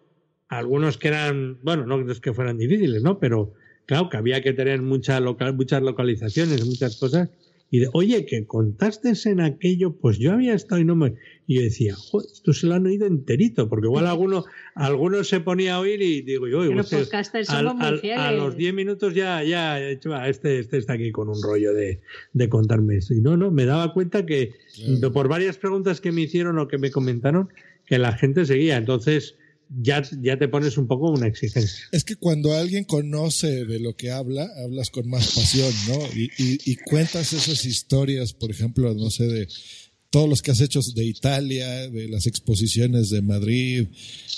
[0.47, 3.17] algunos que eran, bueno, no es que fueran difíciles, ¿no?
[3.17, 3.53] Pero
[3.87, 7.29] claro, que había que tener muchas localizaciones, muchas cosas.
[7.75, 11.15] Y de, oye, que contaste en aquello, pues yo había estado y no me.
[11.47, 15.39] Y yo decía, joder, esto se lo han oído enterito, porque igual alguno, alguno se
[15.39, 16.63] ponía a oír y digo yo,
[17.57, 18.19] al- al- fieles.
[18.19, 21.41] a los 10 minutos ya, ya, he dicho, "Va, este, este está aquí con un
[21.41, 21.99] rollo de,
[22.33, 23.15] de contarme esto.
[23.15, 24.51] Y no, no, me daba cuenta que
[24.99, 27.49] de- por varias preguntas que me hicieron o que me comentaron,
[27.87, 28.77] que la gente seguía.
[28.77, 29.35] Entonces,
[29.81, 31.85] ya, ya te pones un poco una exigencia.
[31.91, 35.99] Es que cuando alguien conoce de lo que habla, hablas con más pasión, ¿no?
[36.15, 39.47] Y, y- y cuentas esas historias, por ejemplo, no sé, de
[40.09, 43.87] todos los que has hecho de Italia, de las exposiciones de Madrid,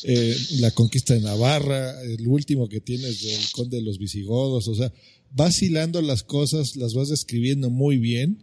[0.04, 4.76] eh, la conquista de Navarra, el último que tienes del conde de los visigodos, o
[4.76, 4.94] sea,
[5.32, 8.42] vas hilando las cosas, las vas describiendo muy bien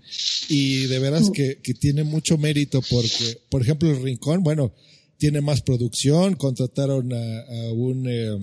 [0.50, 4.74] y de veras que, que tiene mucho mérito porque, por ejemplo, el Rincón, bueno,
[5.22, 8.08] tiene más producción, contrataron a, a un...
[8.08, 8.36] eh,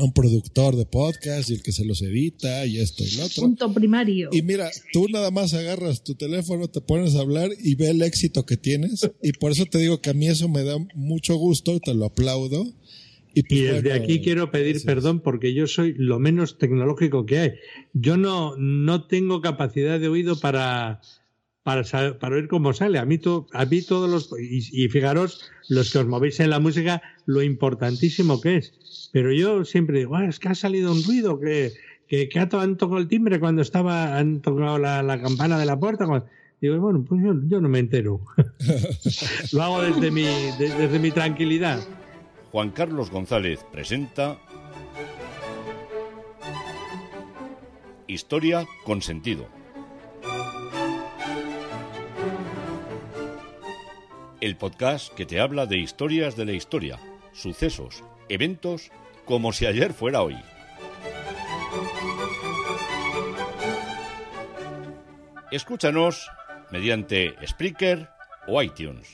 [0.00, 3.42] un productor de podcast y el que se los edita y esto y lo otro.
[3.42, 4.30] Punto primario.
[4.30, 8.02] Y mira, tú nada más agarras tu teléfono, te pones a hablar y ve el
[8.02, 9.10] éxito que tienes.
[9.20, 11.94] Y por eso te digo que a mí eso me da mucho gusto y te
[11.94, 12.64] lo aplaudo.
[13.34, 17.26] Y, pues, Y desde bueno, aquí quiero pedir perdón porque yo soy lo menos tecnológico
[17.26, 17.50] que hay.
[17.92, 21.00] Yo no, no tengo capacidad de oído para,
[21.68, 22.98] para, sa- para oír cómo sale.
[22.98, 24.30] A mí, to- a mí todos los...
[24.40, 28.72] Y, y fijaros, los que os movéis en la música, lo importantísimo que es.
[29.12, 31.72] Pero yo siempre digo, "Ah, es que ha salido un ruido, que,
[32.08, 32.48] que, que han
[32.78, 36.06] tocado el timbre cuando estaba, han tocado la, la campana de la puerta.
[36.06, 36.26] cuando-".
[36.62, 38.20] Digo, bueno, pues yo, yo no me entero.
[39.52, 41.80] lo hago desde mi, de- desde mi tranquilidad.
[42.50, 44.38] Juan Carlos González presenta
[48.06, 49.46] Historia con sentido.
[54.40, 56.96] El podcast que te habla de historias de la historia,
[57.32, 58.92] sucesos, eventos,
[59.24, 60.36] como si ayer fuera hoy.
[65.50, 66.30] Escúchanos
[66.70, 68.10] mediante Spreaker
[68.46, 69.12] o iTunes.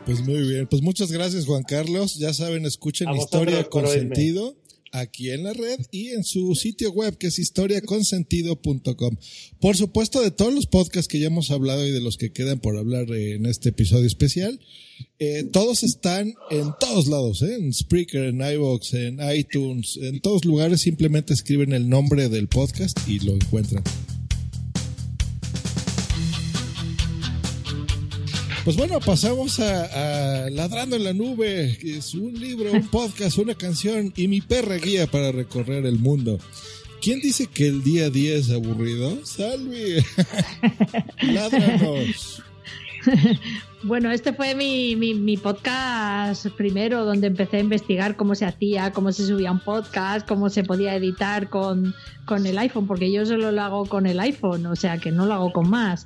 [0.05, 2.15] Pues muy bien, pues muchas gracias Juan Carlos.
[2.19, 3.87] Ya saben, escuchen Historia con.
[3.87, 4.55] Sentido
[4.91, 9.17] aquí en la red y en su sitio web que es historiaconsentido.com.
[9.59, 12.59] Por supuesto, de todos los podcasts que ya hemos hablado y de los que quedan
[12.59, 14.59] por hablar eh, en este episodio especial,
[15.19, 17.55] eh, todos están en todos lados, ¿eh?
[17.55, 20.81] en Spreaker, en iVoox, en iTunes, en todos lugares.
[20.81, 23.83] Simplemente escriben el nombre del podcast y lo encuentran.
[28.63, 33.39] Pues bueno, pasamos a, a Ladrando en la Nube, que es un libro, un podcast,
[33.39, 36.37] una canción y mi perra guía para recorrer el mundo.
[37.01, 39.25] ¿Quién dice que el día a día es aburrido?
[39.25, 40.05] Salvi,
[41.23, 42.43] ládranos.
[43.83, 49.11] Bueno, este fue mi, mi, podcast primero, donde empecé a investigar cómo se hacía, cómo
[49.11, 53.51] se subía un podcast, cómo se podía editar con, con el iPhone, porque yo solo
[53.51, 56.05] lo hago con el iPhone, o sea que no lo hago con más.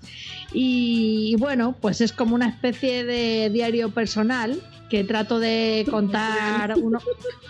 [0.53, 6.99] Y bueno, pues es como una especie de diario personal que trato de contar uno-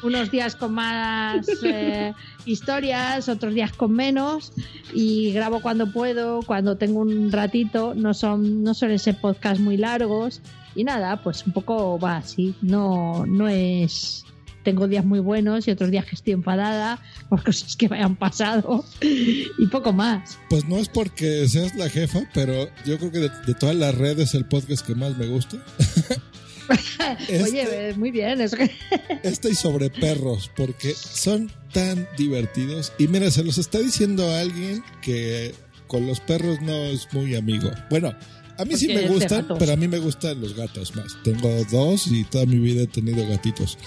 [0.04, 2.14] unos días con más eh,
[2.46, 4.54] historias, otros días con menos
[4.94, 9.78] y grabo cuando puedo, cuando tengo un ratito, no son no suelen ser podcasts muy
[9.78, 10.42] largos
[10.76, 14.24] y nada, pues un poco va así, no no es
[14.64, 18.16] tengo días muy buenos y otros días que estoy enfadada por cosas que me han
[18.16, 20.40] pasado y poco más.
[20.50, 23.94] Pues no es porque seas la jefa, pero yo creo que de, de todas las
[23.96, 25.58] redes el podcast que más me gusta.
[27.44, 28.72] Oye, muy bien, eso que
[29.24, 32.94] Este y sobre perros, porque son tan divertidos.
[32.98, 35.54] Y mira, se los está diciendo a alguien que
[35.88, 37.70] con los perros no es muy amigo.
[37.90, 38.14] Bueno,
[38.58, 41.18] a mí sí me gustan, pero a mí me gustan los gatos más.
[41.24, 43.78] Tengo dos y toda mi vida he tenido gatitos.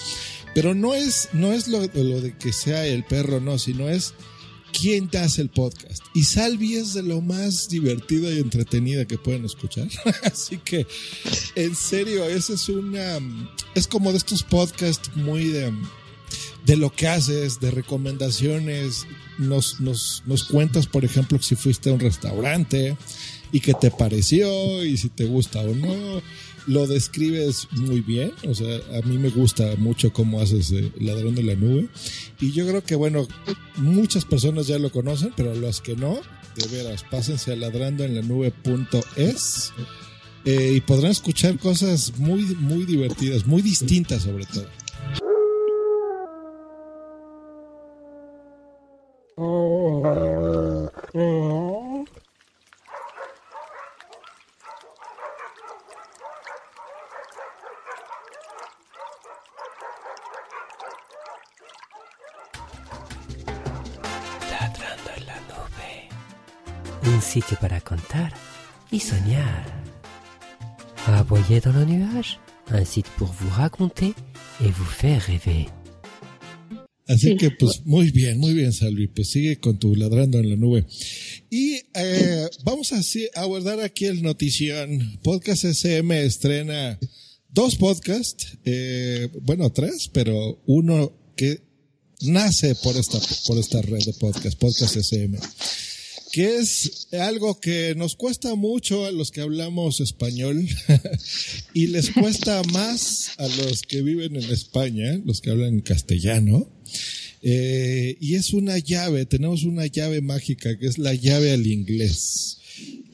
[0.54, 4.14] Pero no es, no es lo, lo de que sea el perro, no, sino es
[4.72, 6.02] quién te hace el podcast.
[6.14, 9.88] Y Salvi es de lo más divertida y entretenida que pueden escuchar.
[10.24, 10.86] Así que,
[11.54, 13.18] en serio, ese es una.
[13.74, 15.72] Es como de estos podcasts muy de.
[16.66, 19.06] De lo que haces, de recomendaciones.
[19.38, 22.96] Nos, nos, nos cuentas, por ejemplo, si fuiste a un restaurante
[23.52, 26.20] y qué te pareció y si te gusta o no.
[26.68, 31.34] Lo describes muy bien, o sea, a mí me gusta mucho cómo haces eh, Ladrón
[31.34, 31.88] de la Nube.
[32.40, 33.26] Y yo creo que, bueno,
[33.76, 36.20] muchas personas ya lo conocen, pero los que no,
[36.56, 39.72] de veras, pásense a ladrandoenlanube.es
[40.44, 44.66] eh, y podrán escuchar cosas muy, muy divertidas, muy distintas sobre todo.
[68.98, 69.64] Y soñar.
[71.06, 72.38] Aboyez dans le nuage,
[72.70, 74.12] un site pour vous raconter
[74.60, 75.66] et vous faire rêver.
[77.06, 80.56] Así que pues muy bien, muy bien Salvi, pues sigue con tu ladrando en la
[80.56, 80.84] nube.
[81.48, 85.18] Y eh, vamos a guardar aquí el notición.
[85.22, 86.98] Podcast SM estrena
[87.48, 91.60] dos podcasts, eh, bueno tres, pero uno que
[92.20, 95.38] nace por esta, por esta red de podcast, Podcast SM
[96.32, 100.66] que es algo que nos cuesta mucho a los que hablamos español
[101.74, 106.70] y les cuesta más a los que viven en España, los que hablan castellano.
[107.42, 112.58] Eh, y es una llave, tenemos una llave mágica que es la llave al inglés.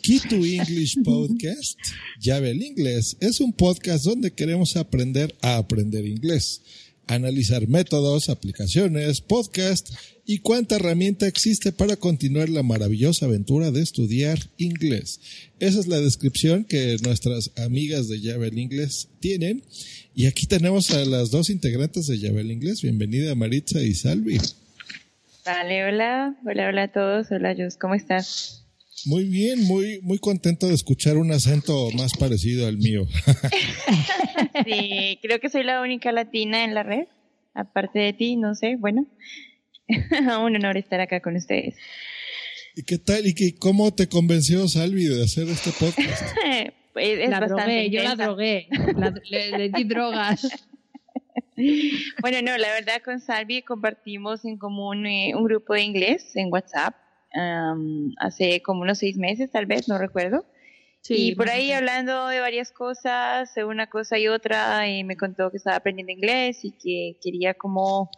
[0.02, 1.78] Key to English Podcast,
[2.20, 6.60] llave al inglés, es un podcast donde queremos aprender a aprender inglés,
[7.06, 9.90] analizar métodos, aplicaciones, podcast
[10.26, 15.20] y cuánta herramienta existe para continuar la maravillosa aventura de estudiar inglés.
[15.60, 19.62] Esa es la descripción que nuestras amigas de Llave al Inglés tienen.
[20.14, 22.82] Y aquí tenemos a las dos integrantes de Llave al Inglés.
[22.82, 24.38] Bienvenida Maritza y Salvi.
[25.44, 27.26] Vale, hola, hola, hola a todos.
[27.30, 28.63] Hola, ¿cómo estás?
[29.06, 33.06] Muy bien, muy, muy contento de escuchar un acento más parecido al mío.
[34.64, 37.06] sí, creo que soy la única latina en la red.
[37.54, 39.06] Aparte de ti, no sé, bueno.
[39.88, 41.74] un honor estar acá con ustedes.
[42.76, 43.26] ¿Y qué tal?
[43.26, 46.24] ¿Y qué, cómo te convenció Salvi de hacer este podcast?
[46.92, 50.48] pues es la bastante drogué, yo la drogué, la- le, le di drogas.
[52.20, 56.50] Bueno, no, la verdad con Salvi compartimos en común eh, un grupo de inglés en
[56.50, 56.94] WhatsApp
[57.34, 60.44] am, hace como unos seis meses, tal vez, no recuerdo.
[61.00, 65.18] Sí, y por ahí hablando de varias cosas, de una cosa y otra, y me
[65.18, 68.10] contó que estaba aprendiendo inglés y que quería como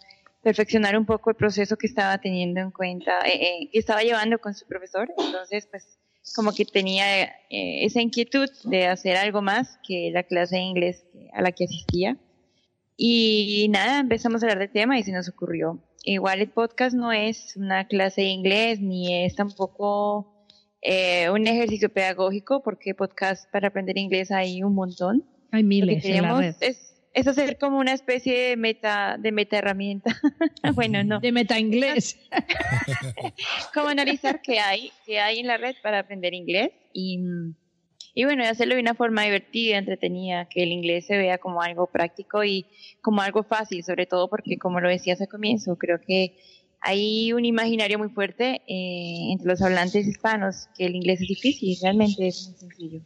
[0.47, 4.39] perfeccionar un poco el proceso que estaba teniendo en cuenta, eh, eh, que estaba llevando
[4.39, 5.13] con su profesor.
[5.19, 5.99] Entonces, pues
[6.37, 11.05] como que tenía eh, esa inquietud de hacer algo más que la clase de inglés
[11.33, 12.17] a la que asistía.
[12.97, 15.81] Y nada, empezamos a hablar del tema y se nos ocurrió.
[16.09, 20.47] Igual el podcast no es una clase de inglés ni es tampoco
[20.81, 25.25] eh, un ejercicio pedagógico porque podcast para aprender inglés hay un montón.
[25.51, 26.55] Hay Lo que miles en la queríamos red.
[26.61, 30.17] es, es hacer como una especie de meta, de meta herramienta.
[30.77, 31.19] bueno, no.
[31.19, 32.17] De meta inglés.
[33.75, 37.19] como analizar qué hay, qué hay en la red para aprender inglés y,
[38.19, 41.61] y bueno, y hacerlo de una forma divertida, entretenida, que el inglés se vea como
[41.61, 42.65] algo práctico y
[43.03, 46.35] como algo fácil, sobre todo porque como lo decías al comienzo, creo que
[46.81, 51.77] hay un imaginario muy fuerte eh, entre los hablantes hispanos que el inglés es difícil,
[51.83, 53.01] realmente es muy sencillo.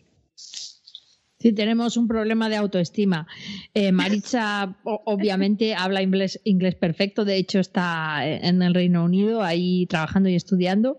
[1.41, 3.27] Sí, tenemos un problema de autoestima.
[3.75, 7.25] Eh, Maritza, obviamente, habla inglés, inglés perfecto.
[7.25, 10.99] De hecho, está en el Reino Unido ahí trabajando y estudiando.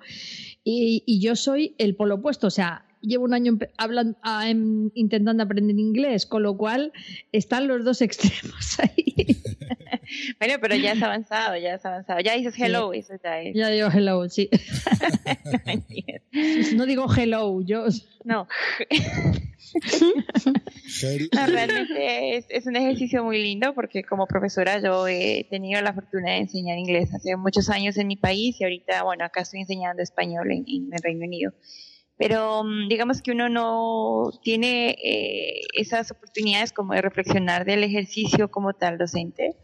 [0.63, 2.47] Y, y yo soy el polo opuesto.
[2.47, 6.91] O sea, llevo un año empe- hablan- ah, em, intentando aprender inglés, con lo cual
[7.31, 9.37] están los dos extremos ahí.
[10.39, 12.19] Bueno, pero ya has avanzado, ya has avanzado.
[12.19, 12.63] Ya dices Sí.
[12.63, 13.55] hello, eso ya es.
[13.55, 14.49] Ya digo hello, sí.
[16.75, 17.85] No digo hello, yo.
[18.25, 18.47] No.
[21.33, 25.93] No, realmente es, es un ejercicio muy lindo porque como profesora yo he tenido la
[25.93, 29.61] fortuna de enseñar inglés hace muchos años en mi país y ahorita, bueno, acá estoy
[29.61, 31.53] enseñando español en, en el Reino Unido.
[32.21, 38.51] Pero mm, digamos que uno no tiene eh, esas oportunidades como de reflexionar del ejercicio
[38.51, 39.57] como tal docente.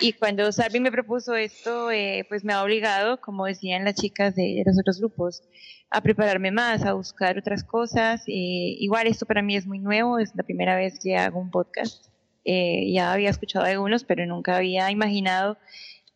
[0.00, 4.34] Y cuando Salvi me propuso esto, eh, pues me ha obligado, como decían las chicas
[4.34, 5.44] de, de los otros grupos,
[5.90, 8.22] a prepararme más, a buscar otras cosas.
[8.26, 11.52] Eh, igual esto para mí es muy nuevo, es la primera vez que hago un
[11.52, 12.06] podcast.
[12.44, 15.56] Eh, ya había escuchado algunos, pero nunca había imaginado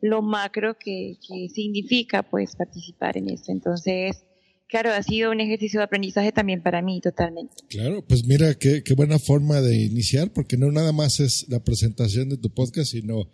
[0.00, 3.52] lo macro que, que significa pues participar en esto.
[3.52, 4.26] Entonces,
[4.68, 7.54] claro, ha sido un ejercicio de aprendizaje también para mí totalmente.
[7.68, 11.62] Claro, pues mira qué, qué buena forma de iniciar, porque no nada más es la
[11.62, 13.28] presentación de tu podcast, sino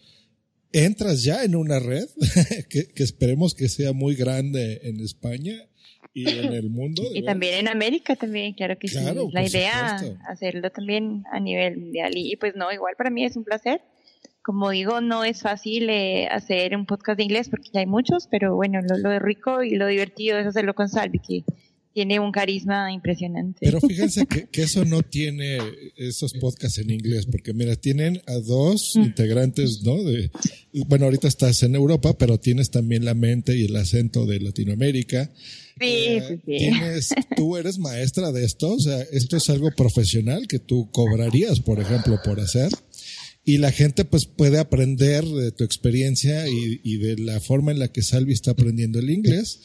[0.72, 2.06] entras ya en una red
[2.68, 5.54] que, que esperemos que sea muy grande en España
[6.14, 7.02] y en el mundo.
[7.14, 9.32] Y también en América también, claro que Claro, sí.
[9.32, 10.24] La idea supuesto.
[10.28, 12.16] hacerlo también a nivel mundial.
[12.16, 13.80] Y, y pues no, igual para mí es un placer.
[14.42, 18.26] Como digo, no es fácil eh, hacer un podcast de inglés porque ya hay muchos,
[18.30, 21.44] pero bueno, lo, lo rico y lo divertido es hacerlo con Salvi, que
[21.92, 23.58] tiene un carisma impresionante.
[23.60, 25.58] Pero fíjense que, que eso no tiene
[25.96, 30.02] esos podcasts en inglés, porque mira, tienen a dos integrantes, ¿no?
[30.02, 30.30] De,
[30.86, 35.30] bueno, ahorita estás en Europa, pero tienes también la mente y el acento de Latinoamérica.
[35.80, 36.58] Sí, sí, sí.
[36.58, 41.60] Tienes, tú eres maestra de esto, o sea, esto es algo profesional que tú cobrarías,
[41.60, 42.70] por ejemplo, por hacer.
[43.44, 47.80] Y la gente pues puede aprender de tu experiencia y, y de la forma en
[47.80, 49.60] la que Salvi está aprendiendo el inglés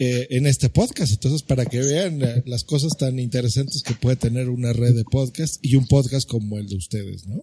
[0.00, 1.12] eh, en este podcast.
[1.12, 5.58] Entonces, para que vean las cosas tan interesantes que puede tener una red de podcast
[5.60, 7.42] y un podcast como el de ustedes, ¿no?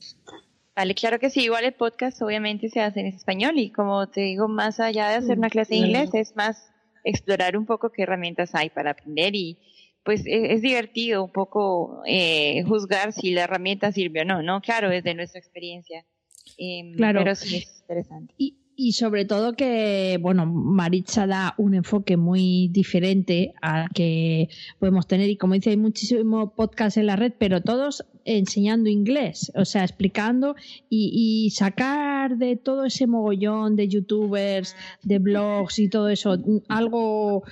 [0.73, 1.41] Vale, claro que sí.
[1.41, 5.15] Igual el podcast obviamente se hace en español y como te digo, más allá de
[5.15, 6.57] hacer una clase de inglés, es más
[7.03, 9.57] explorar un poco qué herramientas hay para aprender y
[10.05, 14.61] pues e- es, divertido un poco eh, juzgar si la herramienta sirve o no, ¿no?
[14.61, 16.05] Claro, desde nuestra experiencia.
[16.57, 17.19] Em, Claro.
[17.19, 18.33] Pero sí es interesante.
[18.37, 24.49] Y, y sobre todo que, bueno, Maritza da un enfoque muy diferente al que
[24.79, 25.29] podemos tener.
[25.29, 29.83] Y como dice, hay muchísimos podcasts en la red, pero todos enseñando inglés, o sea,
[29.83, 30.55] explicando
[30.89, 37.43] y, y sacar de todo ese mogollón de youtubers, de blogs y todo eso, algo,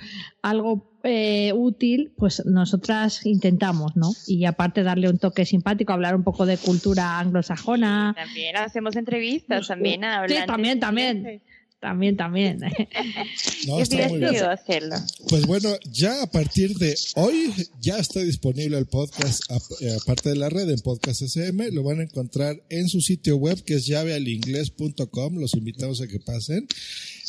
[0.42, 4.10] algo eh, útil, pues nosotras intentamos, ¿no?
[4.26, 8.14] Y aparte darle un toque simpático, hablar un poco de cultura anglosajona.
[8.16, 10.40] También hacemos entrevistas, también hablan.
[10.40, 11.42] Sí, también, también.
[11.84, 12.60] También, también.
[13.66, 14.96] No, es divertido hacerlo.
[15.28, 19.42] Pues bueno, ya a partir de hoy ya está disponible el podcast,
[19.80, 23.36] eh, aparte de la red en Podcast SM, lo van a encontrar en su sitio
[23.36, 26.66] web que es llavealinglés.com, los invitamos a que pasen.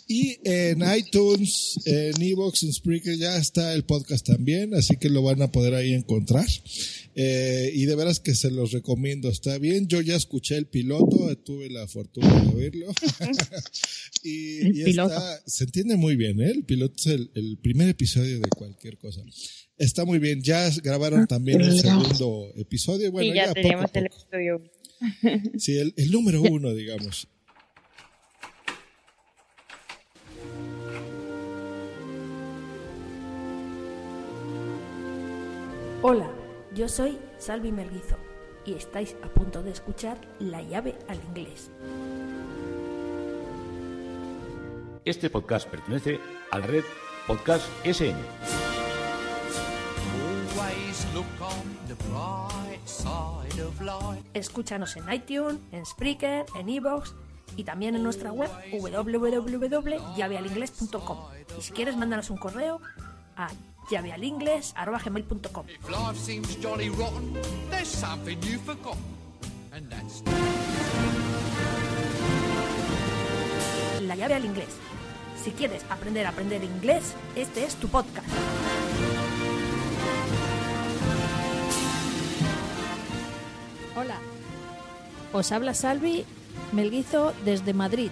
[0.07, 5.23] Y en iTunes, en Evox, en Spreaker ya está el podcast también, así que lo
[5.23, 6.45] van a poder ahí encontrar.
[7.15, 9.87] Eh, y de veras que se los recomiendo, está bien.
[9.87, 12.93] Yo ya escuché el piloto, tuve la fortuna de oírlo.
[14.23, 15.13] y El y piloto.
[15.13, 16.51] está- se entiende muy bien, ¿eh?
[16.51, 19.23] El piloto es el, el primer episodio de cualquier cosa.
[19.77, 23.11] Está muy bien, ya grabaron también el segundo episodio.
[23.11, 23.99] Bueno, y ya, ya tenemos poco.
[23.99, 24.71] el episodio.
[25.57, 27.27] Sí, el, el número uno, digamos.
[36.07, 36.29] Hola,
[36.75, 38.15] yo soy Salvi Melguizo
[38.63, 41.71] y estáis a punto de escuchar La llave al inglés.
[45.03, 46.19] Este podcast pertenece
[46.51, 46.83] a la red
[47.25, 48.19] Podcast SN.
[54.35, 57.15] Escúchanos en iTunes, en Spreaker, en Evox
[57.57, 61.17] y también en nuestra web www.llavealingles.com.
[61.57, 62.79] Y si quieres, mándanos un correo
[63.35, 63.49] a
[68.43, 69.01] you've forgotten.
[69.71, 70.23] And that's
[74.01, 74.69] La llave al inglés.
[75.43, 78.27] Si quieres aprender a aprender inglés, este es tu podcast.
[83.95, 84.17] Hola,
[85.31, 86.25] os habla Salvi
[86.71, 88.11] Melguizo desde Madrid.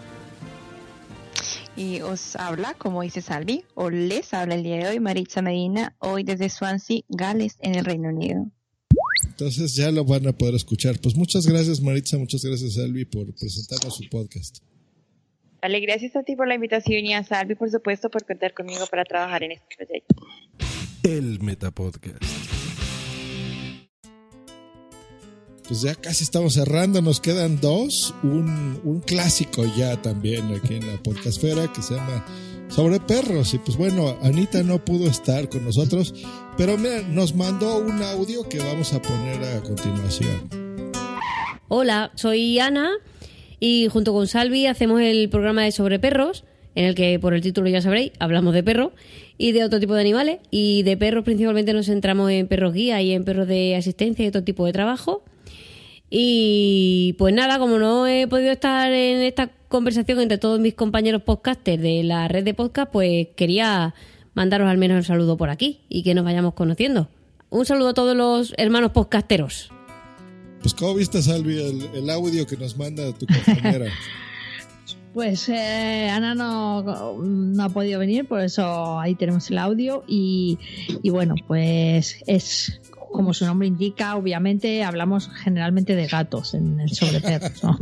[1.76, 5.96] Y os habla, como dice Salvi, o les habla el día de hoy Maritza Medina,
[6.00, 8.46] hoy desde Swansea, Gales, en el Reino Unido.
[9.26, 11.00] Entonces ya lo van a poder escuchar.
[11.02, 14.60] Pues muchas gracias Maritza, muchas gracias Albi por presentarnos su podcast.
[15.64, 18.86] Vale, gracias a ti por la invitación y a Salvi, por supuesto, por contar conmigo
[18.88, 20.16] para trabajar en este proyecto.
[21.04, 22.63] El Metapodcast.
[25.68, 28.14] Pues ya casi estamos cerrando, nos quedan dos.
[28.22, 32.26] Un, un clásico ya también aquí en la podcastfera que se llama
[32.68, 33.54] Sobre Perros.
[33.54, 36.14] Y pues bueno, Anita no pudo estar con nosotros,
[36.58, 40.50] pero mira, nos mandó un audio que vamos a poner a continuación.
[41.70, 42.92] Hola, soy Ana
[43.62, 46.44] y junto con Salvi hacemos el programa de Sobre Perros,
[46.76, 48.92] en el que por el título ya sabréis, hablamos de perros
[49.38, 50.40] y de otro tipo de animales.
[50.52, 54.28] Y de perros principalmente nos centramos en perros guía y en perros de asistencia y
[54.28, 55.24] otro tipo de trabajo.
[56.16, 61.24] Y pues nada, como no he podido estar en esta conversación entre todos mis compañeros
[61.24, 63.96] podcasters de la red de podcast, pues quería
[64.36, 67.10] mandaros al menos un saludo por aquí y que nos vayamos conociendo.
[67.50, 69.72] Un saludo a todos los hermanos podcasteros.
[70.62, 73.88] Pues ¿cómo viste, Salvi, el, el audio que nos manda tu compañera?
[75.14, 80.58] Pues eh, Ana no, no ha podido venir, por eso ahí tenemos el audio y,
[81.04, 82.82] y bueno, pues es
[83.14, 87.78] como su nombre indica, obviamente hablamos generalmente de gatos en sobre perros, ¿no?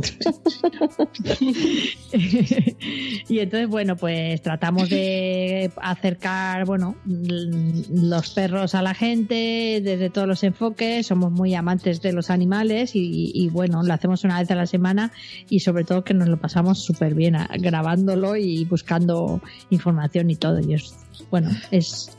[3.28, 10.28] y entonces, bueno, pues tratamos de acercar, bueno, los perros a la gente desde todos
[10.28, 14.50] los enfoques, somos muy amantes de los animales y, y, bueno, lo hacemos una vez
[14.50, 15.12] a la semana
[15.48, 20.60] y sobre todo que nos lo pasamos súper bien grabándolo y buscando información y todo.
[20.60, 20.94] Y es,
[21.30, 22.10] bueno, es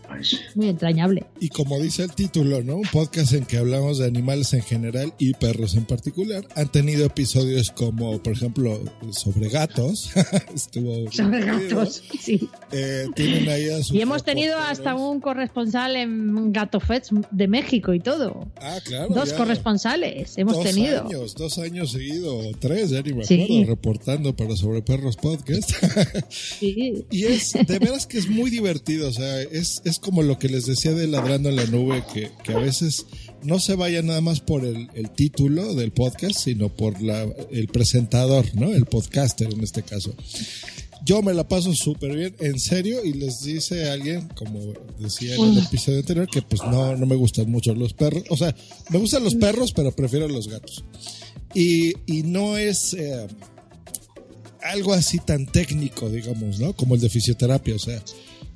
[0.56, 1.26] muy entrañable.
[1.40, 2.76] Y como dice el título, ¿no?
[2.76, 6.48] Un podcast en que hablamos de animales en general y perros en particular.
[6.56, 8.80] Han tenido episodios como, por ejemplo,
[9.12, 10.12] sobre gatos.
[10.54, 12.48] Estuvo Sobre gatos, sí.
[12.72, 17.48] Eh, tienen ahí a sus Y hemos tenido hasta un corresponsal en Gato Fest de
[17.48, 18.48] México y todo.
[18.62, 19.14] Ah, claro.
[19.14, 19.38] Dos ya.
[19.38, 21.06] corresponsales hemos dos tenido.
[21.08, 23.42] años, dos años seguidos, tres, ya ni me Sí.
[23.44, 25.72] acuerdo, reportando para Sobre Perros Podcast.
[26.62, 30.50] Y es, de veras que es muy divertido, o sea, es, es como lo que
[30.50, 33.06] les decía de Ladrando en la Nube, que, que a veces
[33.44, 37.68] no se vaya nada más por el, el título del podcast, sino por la, el
[37.68, 38.74] presentador, ¿no?
[38.74, 40.14] El podcaster en este caso.
[41.06, 45.42] Yo me la paso súper bien, en serio, y les dice alguien, como decía en
[45.42, 48.24] el episodio anterior, que pues no, no me gustan mucho los perros.
[48.30, 48.56] O sea,
[48.90, 50.86] me gustan los perros, pero prefiero los gatos.
[51.54, 53.28] Y, y no es eh,
[54.62, 56.74] algo así tan técnico, digamos, ¿no?
[56.74, 57.76] Como el de fisioterapia.
[57.76, 58.02] O sea,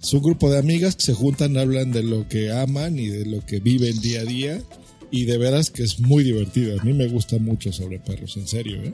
[0.01, 3.25] es un grupo de amigas que se juntan, hablan de lo que aman y de
[3.25, 4.61] lo que viven día a día.
[5.09, 6.79] Y de veras que es muy divertido.
[6.79, 8.93] A mí me gusta mucho sobre perros, en serio, ¿eh?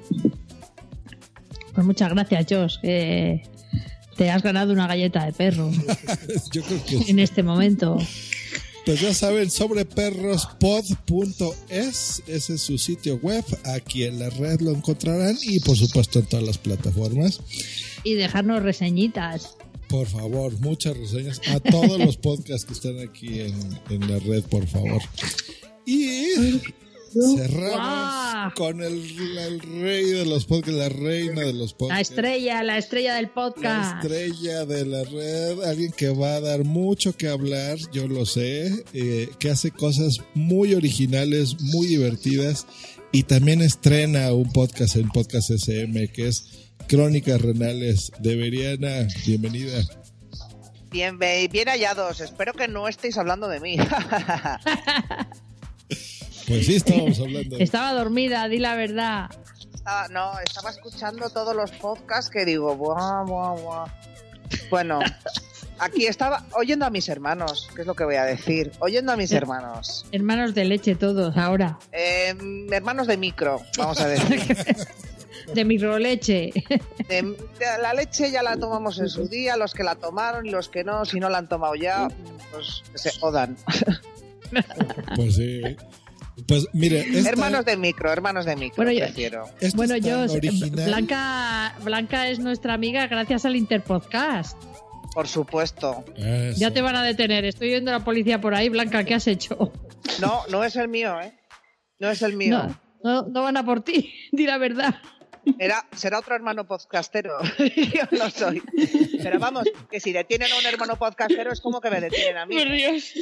[1.73, 2.75] Pues muchas gracias, Josh.
[2.81, 5.71] te has ganado una galleta de perro
[6.51, 7.97] Yo creo que en este momento.
[8.85, 15.37] Pues ya saben, sobreperrospod.es, ese es su sitio web, aquí en la red lo encontrarán
[15.41, 17.39] y por supuesto en todas las plataformas.
[18.03, 19.55] Y dejarnos reseñitas.
[19.93, 23.53] Por favor, muchas reseñas a todos los podcasts que están aquí en,
[23.91, 24.99] en la red, por favor.
[25.85, 26.33] Y
[27.13, 32.09] cerramos con el, el rey de los podcasts, la reina de los La podcasts.
[32.09, 34.03] estrella, la estrella del La podcast.
[34.03, 38.83] estrella de la red, alguien que va a dar mucho que hablar, yo lo sé,
[38.93, 42.65] eh, que hace cosas muy originales, muy divertidas
[43.11, 46.45] y también estrena un podcast en Podcast SM que es
[46.87, 49.07] Crónicas Renales de Veriana.
[49.25, 49.79] Bienvenida.
[50.91, 52.21] Bien, bien hallados.
[52.21, 53.77] Espero que no estéis hablando de mí.
[56.45, 57.55] Pues sí, estábamos hablando.
[57.57, 59.29] de- Estaba dormida, di la verdad.
[59.73, 63.85] Estaba- no, estaba escuchando todos los podcasts que digo, buah, buah, buah.
[64.69, 64.99] Bueno,
[65.79, 68.73] aquí estaba oyendo a mis hermanos, que es lo que voy a decir.
[68.79, 70.05] Oyendo a mis hermanos.
[70.11, 71.79] Hermanos de leche todos ahora.
[71.93, 72.35] Eh,
[72.73, 74.45] hermanos de micro, vamos a decir.
[75.53, 76.51] De microleche.
[77.09, 80.49] De- de la leche ya la tomamos en su día, los que la tomaron y
[80.51, 82.07] los que no, si no la han tomado ya,
[82.51, 83.55] pues que se jodan.
[85.15, 85.61] Pues sí.
[86.47, 89.45] Pues mire, esta- Hermanos de micro, hermanos de micro, Bueno, yo- prefiero.
[89.59, 90.25] Esto bueno, es yo.
[90.85, 94.57] Blanca, Blanca es nuestra amiga gracias al Interpodcast.
[95.13, 96.03] Por supuesto.
[96.15, 96.59] Eso.
[96.59, 97.45] Ya te van a detener.
[97.45, 98.69] Estoy viendo a la policía por ahí.
[98.69, 99.71] Blanca, ¿qué has hecho?
[100.19, 101.33] No, no es el mío, ¿eh?
[101.99, 102.57] No es el mío.
[102.57, 104.11] No, no, no van a por ti.
[104.31, 104.95] Di la verdad.
[105.59, 107.37] Era, será otro hermano podcastero.
[107.57, 108.61] Yo no soy.
[109.21, 112.45] Pero vamos, que si detienen a un hermano podcastero es como que me detienen a
[112.45, 112.57] mí.
[112.57, 113.13] Por Dios.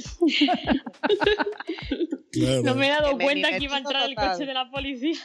[2.32, 2.64] Claro.
[2.64, 4.70] No me he dado Que me cuenta que iba a entrar el coche de la
[4.70, 5.20] policía.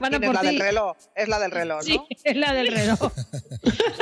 [0.00, 0.96] Van a ¿Quién es por la del reloj?
[1.14, 1.82] Es la del reloj, ¿no?
[1.84, 2.98] Sí, es la del reloj.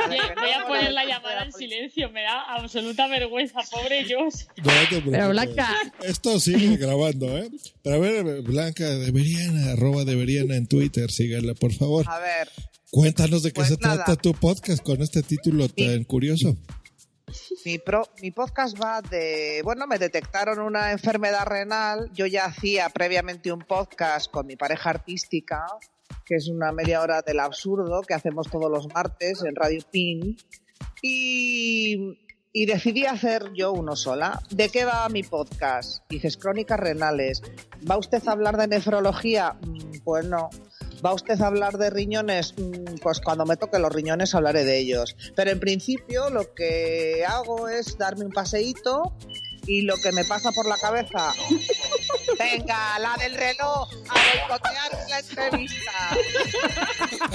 [0.07, 2.09] Voy a- voy a poner la llamada en silencio.
[2.11, 4.45] Me da absoluta vergüenza, pobre Josh.
[4.57, 5.11] No preocupes.
[5.11, 7.49] Pero Blanca, Esto sigue grabando, ¿eh?
[7.83, 12.05] Pero a ver, Blanca, deberían, arroba deberían en Twitter, síganla, por favor.
[12.07, 12.49] A ver,
[12.91, 14.03] Cuéntanos de qué Pues se nada.
[14.03, 16.57] trata tu podcast con este título tan curioso.
[17.65, 19.61] Mi, pro- mi podcast va de...
[19.63, 22.09] Bueno, me detectaron una enfermedad renal.
[22.13, 25.65] Yo ya hacía previamente un podcast con mi pareja artística,
[26.25, 30.37] que es una media hora del absurdo, que hacemos todos los martes en Radio Pin.
[31.01, 32.17] Y,
[32.51, 34.39] y decidí hacer yo uno sola.
[34.49, 36.03] ¿De qué va mi podcast?
[36.09, 37.41] Dices, crónicas renales.
[37.89, 39.53] ¿Va usted a hablar de nefrología?
[39.61, 40.49] Mm, Pues no.
[41.05, 42.53] ¿Va usted a hablar de riñones?
[42.57, 45.15] Mm, Pues cuando me toque los riñones hablaré de ellos.
[45.35, 49.15] Pero en principio lo que hago es darme un paseíto
[49.65, 51.33] y lo que me pasa por la cabeza.
[52.39, 55.91] Venga, la del reloj, a boicotear la entrevista.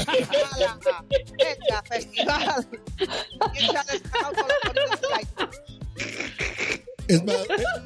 [1.38, 2.68] Venga, festival.
[3.52, 5.00] ¿Quién se ha descargado con los?
[7.08, 7.36] Es más,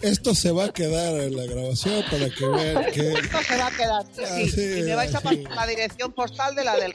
[0.02, 3.12] esto se va a quedar en la grabación para que vean que...
[3.14, 4.78] Esto se va a quedar sí, Ah, sí.
[4.78, 5.24] y me vais a sí.
[5.24, 6.92] pasar la dirección postal de la del.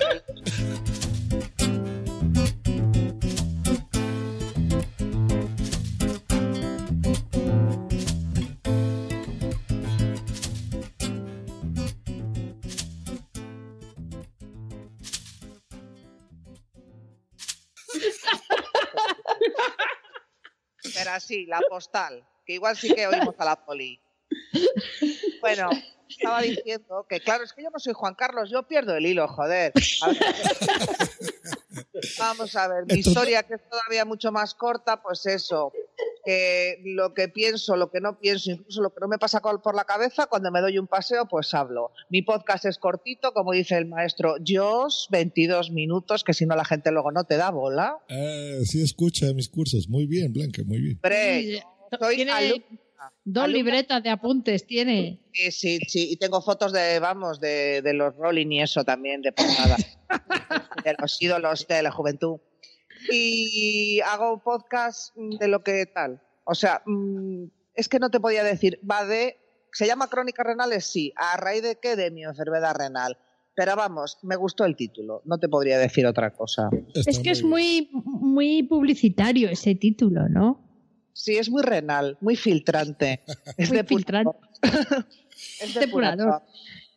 [21.14, 24.02] Así, la postal, que igual sí que oímos a la poli.
[25.42, 25.70] Bueno,
[26.10, 29.28] estaba diciendo que, claro, es que yo no soy Juan Carlos, yo pierdo el hilo,
[29.28, 29.74] joder.
[30.02, 30.18] A ver.
[32.18, 35.72] Vamos a ver, mi historia, que es todavía mucho más corta, pues eso.
[36.24, 39.76] Que lo que pienso, lo que no pienso, incluso lo que no me pasa por
[39.76, 41.92] la cabeza, cuando me doy un paseo, pues hablo.
[42.10, 46.66] Mi podcast es cortito, como dice el maestro Joss, 22 minutos, que si no la
[46.66, 47.98] gente luego no te da bola.
[48.10, 49.90] Ah, sí escucha mis cursos.
[49.90, 51.00] Muy bien, Blanca, muy bien.
[51.04, 51.60] Sí,
[51.92, 52.80] yo soy tiene alumna.
[53.26, 55.20] Dos libretas de apuntes tiene.
[55.34, 59.22] Sí, sí, sí, y tengo fotos de, vamos, de, de los Rolling y eso también,
[59.22, 59.78] de portada.
[60.84, 62.40] de los ídolos de la juventud.
[63.12, 66.22] Y hago un podcast de lo que tal.
[66.46, 67.46] O sea, mm,
[67.76, 69.38] es que no te podía decir, va de...
[69.72, 70.86] ¿Se llama Crónicas Renales?
[70.86, 71.14] Sí.
[71.16, 71.96] ¿A raíz de qué?
[71.96, 73.18] De mi enfermedad renal.
[73.56, 75.22] Pero vamos, me gustó el título.
[75.26, 76.70] No te podría decir otra cosa.
[76.94, 80.60] es que es muy, muy publicitario ese título, ¿no?
[81.14, 83.22] Sí, es muy renal, muy filtrante.
[83.58, 84.36] Es Muy depurador.
[85.62, 86.42] es depurador.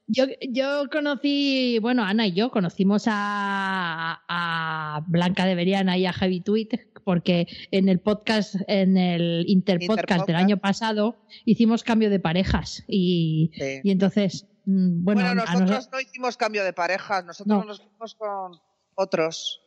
[0.08, 6.12] Yo, yo conocí, bueno, Ana y yo conocimos a, a Blanca de Beriana y a
[6.12, 6.68] Javi Tweet
[7.04, 10.26] porque en el podcast, en el Interpodcast Interpodcast.
[10.28, 13.80] del año pasado, hicimos cambio de parejas y, Sí.
[13.82, 17.64] y entonces, mm, bueno, Bueno, nosotros nos- no hicimos cambio de parejas, nosotros No.
[17.64, 18.52] nos fuimos con
[18.94, 19.60] otros.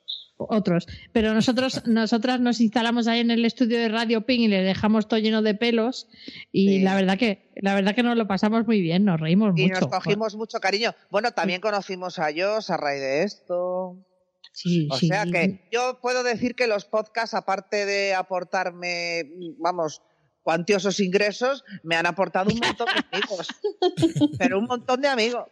[0.47, 4.61] Otros, pero nosotros, nosotras nos instalamos ahí en el estudio de Radio Ping y le
[4.61, 6.07] dejamos todo lleno de pelos
[6.51, 6.79] y Sí.
[6.79, 9.81] la verdad que, la verdad que nos lo pasamos muy bien, nos reímos Y mucho.
[9.81, 10.93] nos cogimos mucho cariño.
[11.11, 14.05] Bueno, también conocimos a ellos a raíz de esto.
[14.51, 15.07] Sí, O sí.
[15.07, 20.01] sea que yo puedo decir que los podcasts, aparte de aportarme, vamos,
[20.41, 23.47] cuantiosos ingresos, me han aportado un montón de amigos.
[24.39, 25.47] Pero un montón de amigos.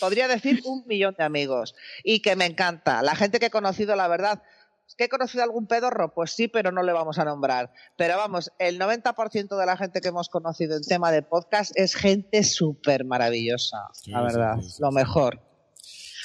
[0.00, 1.74] Podría decir un millón de amigos.
[2.04, 3.02] Y que me encanta.
[3.02, 4.42] La gente que he conocido, la verdad,
[4.96, 6.14] ¿Que he conocido algún pedorro?
[6.14, 7.72] Pues sí, pero no le vamos a nombrar.
[7.96, 11.94] Pero vamos, el 90% de la gente que hemos conocido en tema de podcast es
[11.94, 14.56] gente súper maravillosa, la verdad.
[14.78, 15.42] Lo mejor.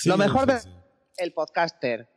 [0.06, 0.82] lo mejor sí, de
[1.18, 2.08] el podcaster.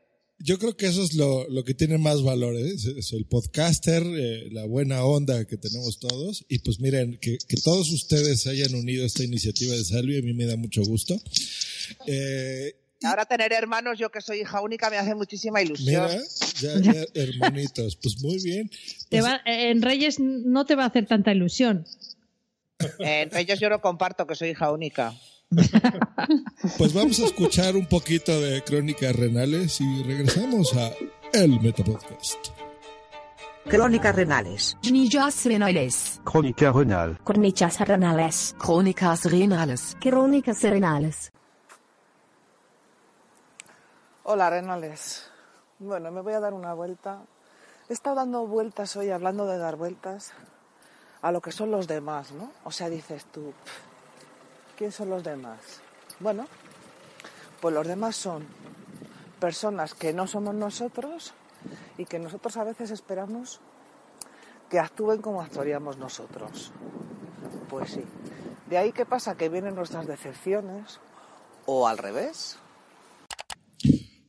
[0.41, 2.69] Yo creo que eso es lo, lo que tiene más valor, ¿eh?
[2.75, 6.45] es, es el podcaster, eh, la buena onda que tenemos todos.
[6.49, 10.35] Y pues miren, que, que todos ustedes hayan unido esta iniciativa de Salvi, a mí
[10.35, 11.19] me da mucho gusto.
[12.07, 16.05] Eh, Ahora tener hermanos, yo que soy hija única, me hace muchísima ilusión.
[16.09, 16.23] mira,
[16.61, 18.71] ya, ya, hermanitos, pues muy bien.
[19.11, 21.87] Te va- en Reyes no te va a hacer tanta ilusión.
[22.99, 25.15] Eh, Entre ellos yo no comparto que soy hija única.
[26.79, 30.91] Pues vamos a escuchar un poquito de crónicas renales y regresamos a
[31.33, 32.49] El Metapodcast.
[33.69, 34.77] Crónicas renales.
[34.83, 36.21] Crónicas renales.
[36.25, 37.19] Crónica renal.
[37.25, 38.55] Crónicas renales.
[38.59, 39.97] Crónicas renales.
[40.01, 41.33] Crónicas renales.
[44.25, 45.31] Hola, Renales.
[45.79, 47.21] Bueno, me voy a dar una vuelta.
[47.89, 50.33] He estado dando vueltas hoy, hablando de dar vueltas
[51.21, 52.51] a lo que son los demás, ¿no?
[52.65, 53.73] O sea, dices tú, "Pff,
[54.77, 55.59] ¿quién son los demás?
[56.21, 56.47] Bueno,
[57.61, 58.45] pues los demás son
[59.41, 61.33] personas que no somos nosotros
[61.99, 63.61] y que nosotros a veces esperamos
[64.71, 66.73] que actúen como actuaríamos nosotros.
[67.69, 68.03] Pues sí.
[68.69, 70.99] De ahí que pasa que vienen nuestras decepciones
[71.67, 72.57] o al revés.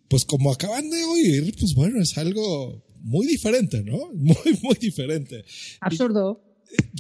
[0.10, 3.98] Pues como acaban de oír, pues bueno, es algo muy diferente, ¿no?
[4.14, 5.46] Muy, muy diferente.
[5.82, 6.42] Absurdo.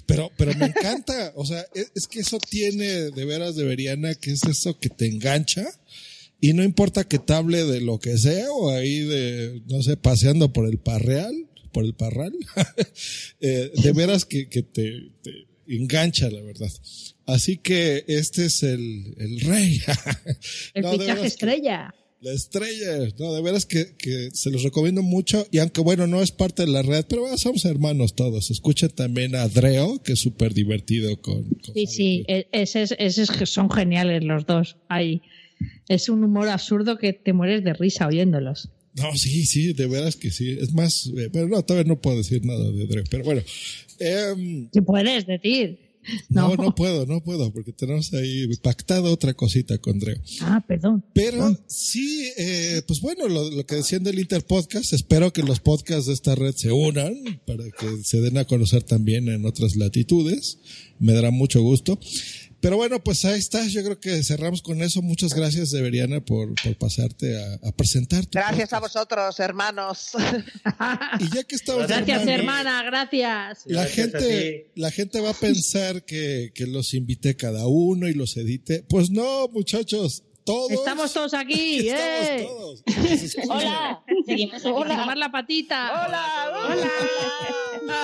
[0.05, 4.13] Pero, pero me encanta, o sea, es, es que eso tiene de veras de Veriana,
[4.15, 5.65] que es eso que te engancha
[6.41, 9.97] y no importa que te hable de lo que sea o ahí de, no sé,
[9.97, 12.33] paseando por el parreal, por el parral,
[13.41, 16.71] eh, de veras que, que te, te engancha, la verdad.
[17.25, 19.81] Así que este es el, el rey.
[20.75, 21.95] El No, fichaje que- estrella.
[22.21, 26.21] La estrella, no, de veras que, que se los recomiendo mucho y aunque bueno, no
[26.23, 28.49] es parte de la red, pero bueno, somos hermanos todos.
[28.49, 31.43] Escuchen también a Dreo, que es súper divertido con...
[31.43, 34.77] con- Sí, sí, e- esos, esos son geniales los dos.
[34.89, 35.21] Ahí.
[35.87, 38.69] Es un humor absurdo que te mueres de risa oyéndolos.
[38.95, 40.57] No, sí, sí, de veras que sí.
[40.59, 43.41] Es más, eh, pero no, todavía no puedo decir nada de Dreo, pero bueno.
[43.99, 45.79] em, ¿Qué puedes decir?
[46.29, 50.17] no, no puedo, no puedo, porque tenemos ahí pactado otra cosita con Dreo.
[50.41, 51.03] Ah, perdón.
[51.13, 56.07] Pero sí, eh, pues bueno, lo, lo que decían del Interpodcast, espero que los podcasts
[56.07, 60.59] de esta red se unan para que se den a conocer también en otras latitudes.
[60.99, 61.99] Me dará mucho gusto.
[62.65, 63.63] Pero bueno, pues ahí está.
[63.67, 65.03] Yo creo que cerramos con eso.
[65.03, 68.25] Muchas gracias, Everiana, por, por pasarte a, a presentar.
[68.31, 70.13] Gracias a vosotros, hermanos.
[71.19, 73.61] Y ya que estamos Gracias, hermanos, hermana, gracias.
[73.67, 78.35] La gente, la gente va a pensar que, que los invité cada uno y los
[78.35, 78.83] edité.
[78.89, 80.71] Pues no, muchachos, todos.
[80.71, 82.47] Estamos todos aquí, ¿eh?
[83.47, 84.03] Hola.
[84.25, 84.73] Seguimos aquí.
[84.73, 85.13] Hola.
[85.15, 86.07] La patita.
[86.07, 87.97] Hola, hola.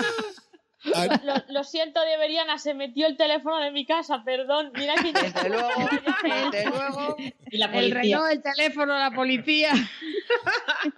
[0.84, 4.72] Lo, lo siento, Deberiana, se metió el teléfono de mi casa, perdón.
[4.76, 5.70] Mira que yo Desde luego,
[6.52, 7.16] desde luego.
[7.52, 9.74] Y la el reloj, el teléfono, la policía.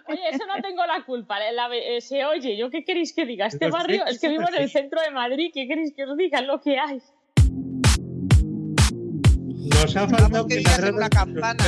[0.08, 1.38] Oye, eso no tengo la culpa.
[1.38, 3.46] la- eh, se oye, ¿yo qué queréis que diga?
[3.46, 5.50] Este barrio es que vivo en el centro de Madrid.
[5.52, 6.38] ¿Qué queréis que os diga?
[6.40, 7.00] Es lo que hay.
[9.64, 11.64] Nos ha faltado que que digas la en una campana.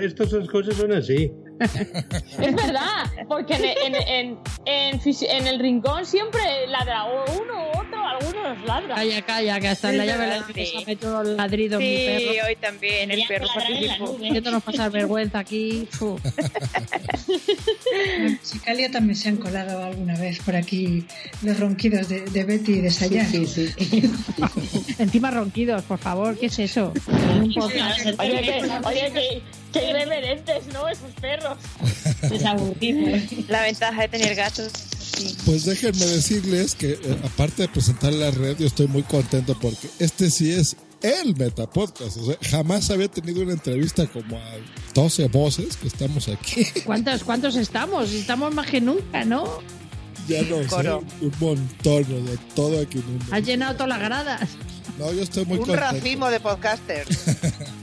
[0.00, 1.32] Estas son cosas son así.
[1.60, 8.64] Es verdad, porque en, en, en, en el rincón siempre ladra uno u otro, algunos
[8.66, 8.96] ladran.
[8.96, 10.72] Calla, calla, que hasta en la llave sí.
[10.76, 12.46] ha metido los ladridos mi Sí, perro.
[12.46, 14.18] hoy también el perro participó.
[14.64, 15.88] Pasar vergüenza aquí.
[18.20, 21.04] En Sicalia también se han colado alguna vez por aquí
[21.42, 23.26] los ronquidos de, de Betty y de Sayán.
[24.98, 26.92] Encima ronquidos, por favor, ¿qué es eso?
[27.08, 27.54] Un.
[27.58, 29.42] Oye, que, oye, que,
[29.72, 30.88] que irreverentes, ¿no?
[30.88, 31.58] Esos perros.
[33.48, 34.72] La ventaja de tener gatos.
[35.16, 35.36] sí.
[35.44, 39.88] Pues déjenme decirles que eh, aparte de presentar la red, yo estoy muy contento porque
[39.98, 42.16] este sí es el Metapodcast.
[42.16, 44.52] O sea, jamás había tenido una entrevista como a
[44.94, 46.64] 12 voces que estamos aquí.
[46.84, 48.12] ¿Cuántos, ¿Cuántos estamos?
[48.12, 49.44] Estamos más que nunca, ¿no?
[50.28, 50.90] Ya no sé,
[51.24, 53.22] un montón, sea, todo aquí en un...
[53.34, 54.48] Has llenado todas las gradas.
[54.98, 55.80] No, yo estoy muy Un contento.
[55.92, 57.08] racimo de podcasters.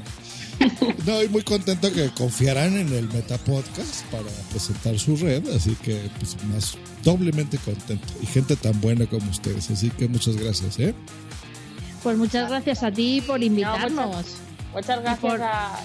[1.06, 6.10] No, y muy contento que confiarán en el Metapodcast para presentar su red, así que
[6.20, 8.06] pues más doblemente contento.
[8.22, 10.94] Y gente tan buena como ustedes, así que muchas gracias, ¿eh?
[12.04, 14.26] Pues muchas gracias a ti por invitarnos.
[14.74, 15.80] Muchas gracias por- a.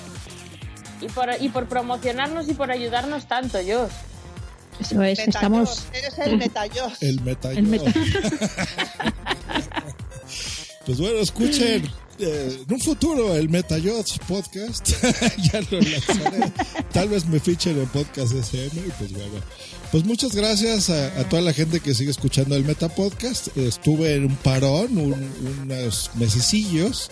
[1.01, 3.89] Y por, y por promocionarnos y por ayudarnos tanto, yo.
[4.79, 5.87] Eso es, estamos.
[5.95, 7.03] Eres el metallos.
[7.03, 7.51] El Meta.
[7.53, 7.93] El meta-
[10.87, 11.89] Pues bueno, escuchen
[12.23, 14.89] eh, en un futuro el Metayots podcast.
[15.53, 16.53] ya lo lanzaré.
[16.93, 19.41] Tal vez me fichen en podcast SM y pues bueno.
[19.91, 23.57] Pues muchas gracias a, a toda la gente que sigue escuchando el Meta Podcast.
[23.57, 25.31] Estuve en un parón, un-
[25.65, 27.11] unos mesecillos.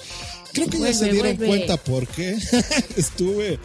[0.53, 1.47] Creo que ya se Vuelve, dieron vuelve.
[1.57, 2.39] cuenta por qué.
[2.97, 3.59] Estuve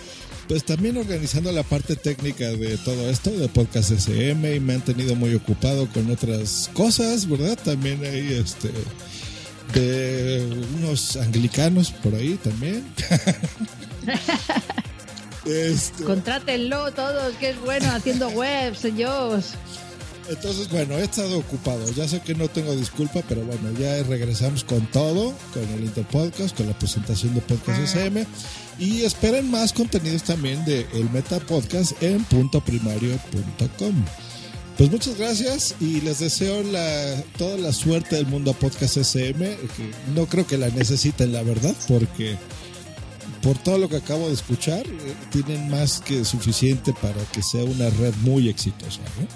[0.48, 4.82] pues también organizando la parte técnica de todo esto de Podcast SM y me han
[4.84, 7.58] tenido muy ocupado con otras cosas, ¿verdad?
[7.64, 8.70] También hay este
[9.74, 12.86] de unos anglicanos por ahí también.
[15.46, 19.56] Este, Contrátenlo todos, que es bueno haciendo webs, señores.
[20.30, 21.92] entonces, bueno, he estado ocupado.
[21.92, 26.56] Ya sé que no tengo disculpa, pero bueno, ya regresamos con todo, con el Interpodcast,
[26.56, 28.26] con la presentación de Podcast SM.
[28.80, 34.06] Y esperen más contenidos también de el Meta Podcast en puntoprimario.com.
[34.78, 39.40] Pues muchas gracias y les deseo la, toda la suerte del mundo a Podcast SM.
[39.46, 42.38] Que no creo que la necesiten, la verdad, porque
[43.44, 47.64] por todo lo que acabo de escuchar, eh, tienen más que suficiente para que sea
[47.64, 49.02] una red muy exitosa.
[49.20, 49.28] ¿no?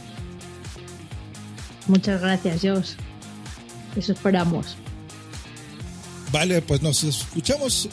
[1.87, 2.95] Muchas gracias, Jos.
[3.95, 4.77] Eso esperamos.
[6.31, 7.89] Vale, pues nos escuchamos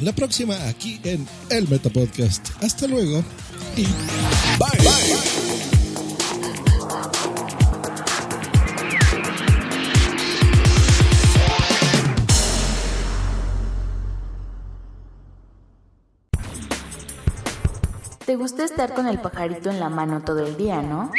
[0.00, 2.48] la próxima aquí en el Meta Podcast.
[2.62, 3.24] Hasta luego
[3.76, 3.82] y
[4.58, 5.45] bye.
[18.26, 21.12] Te gusta estar con el pajarito en la mano todo el día, ¿no?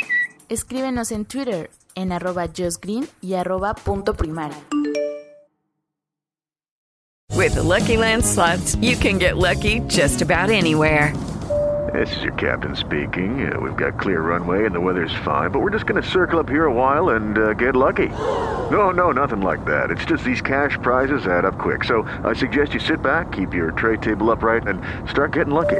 [0.49, 4.57] Escríbenos en Twitter en arroba justgreen y arroba punto primario.
[7.33, 11.13] With the Lucky Land slots, you can get lucky just about anywhere.
[11.93, 13.49] This is your captain speaking.
[13.49, 16.39] Uh, we've got clear runway and the weather's fine, but we're just going to circle
[16.39, 18.09] up here a while and uh, get lucky.
[18.69, 19.91] No, no, nothing like that.
[19.91, 21.85] It's just these cash prizes add up quick.
[21.85, 25.79] So I suggest you sit back, keep your tray table upright, and start getting lucky.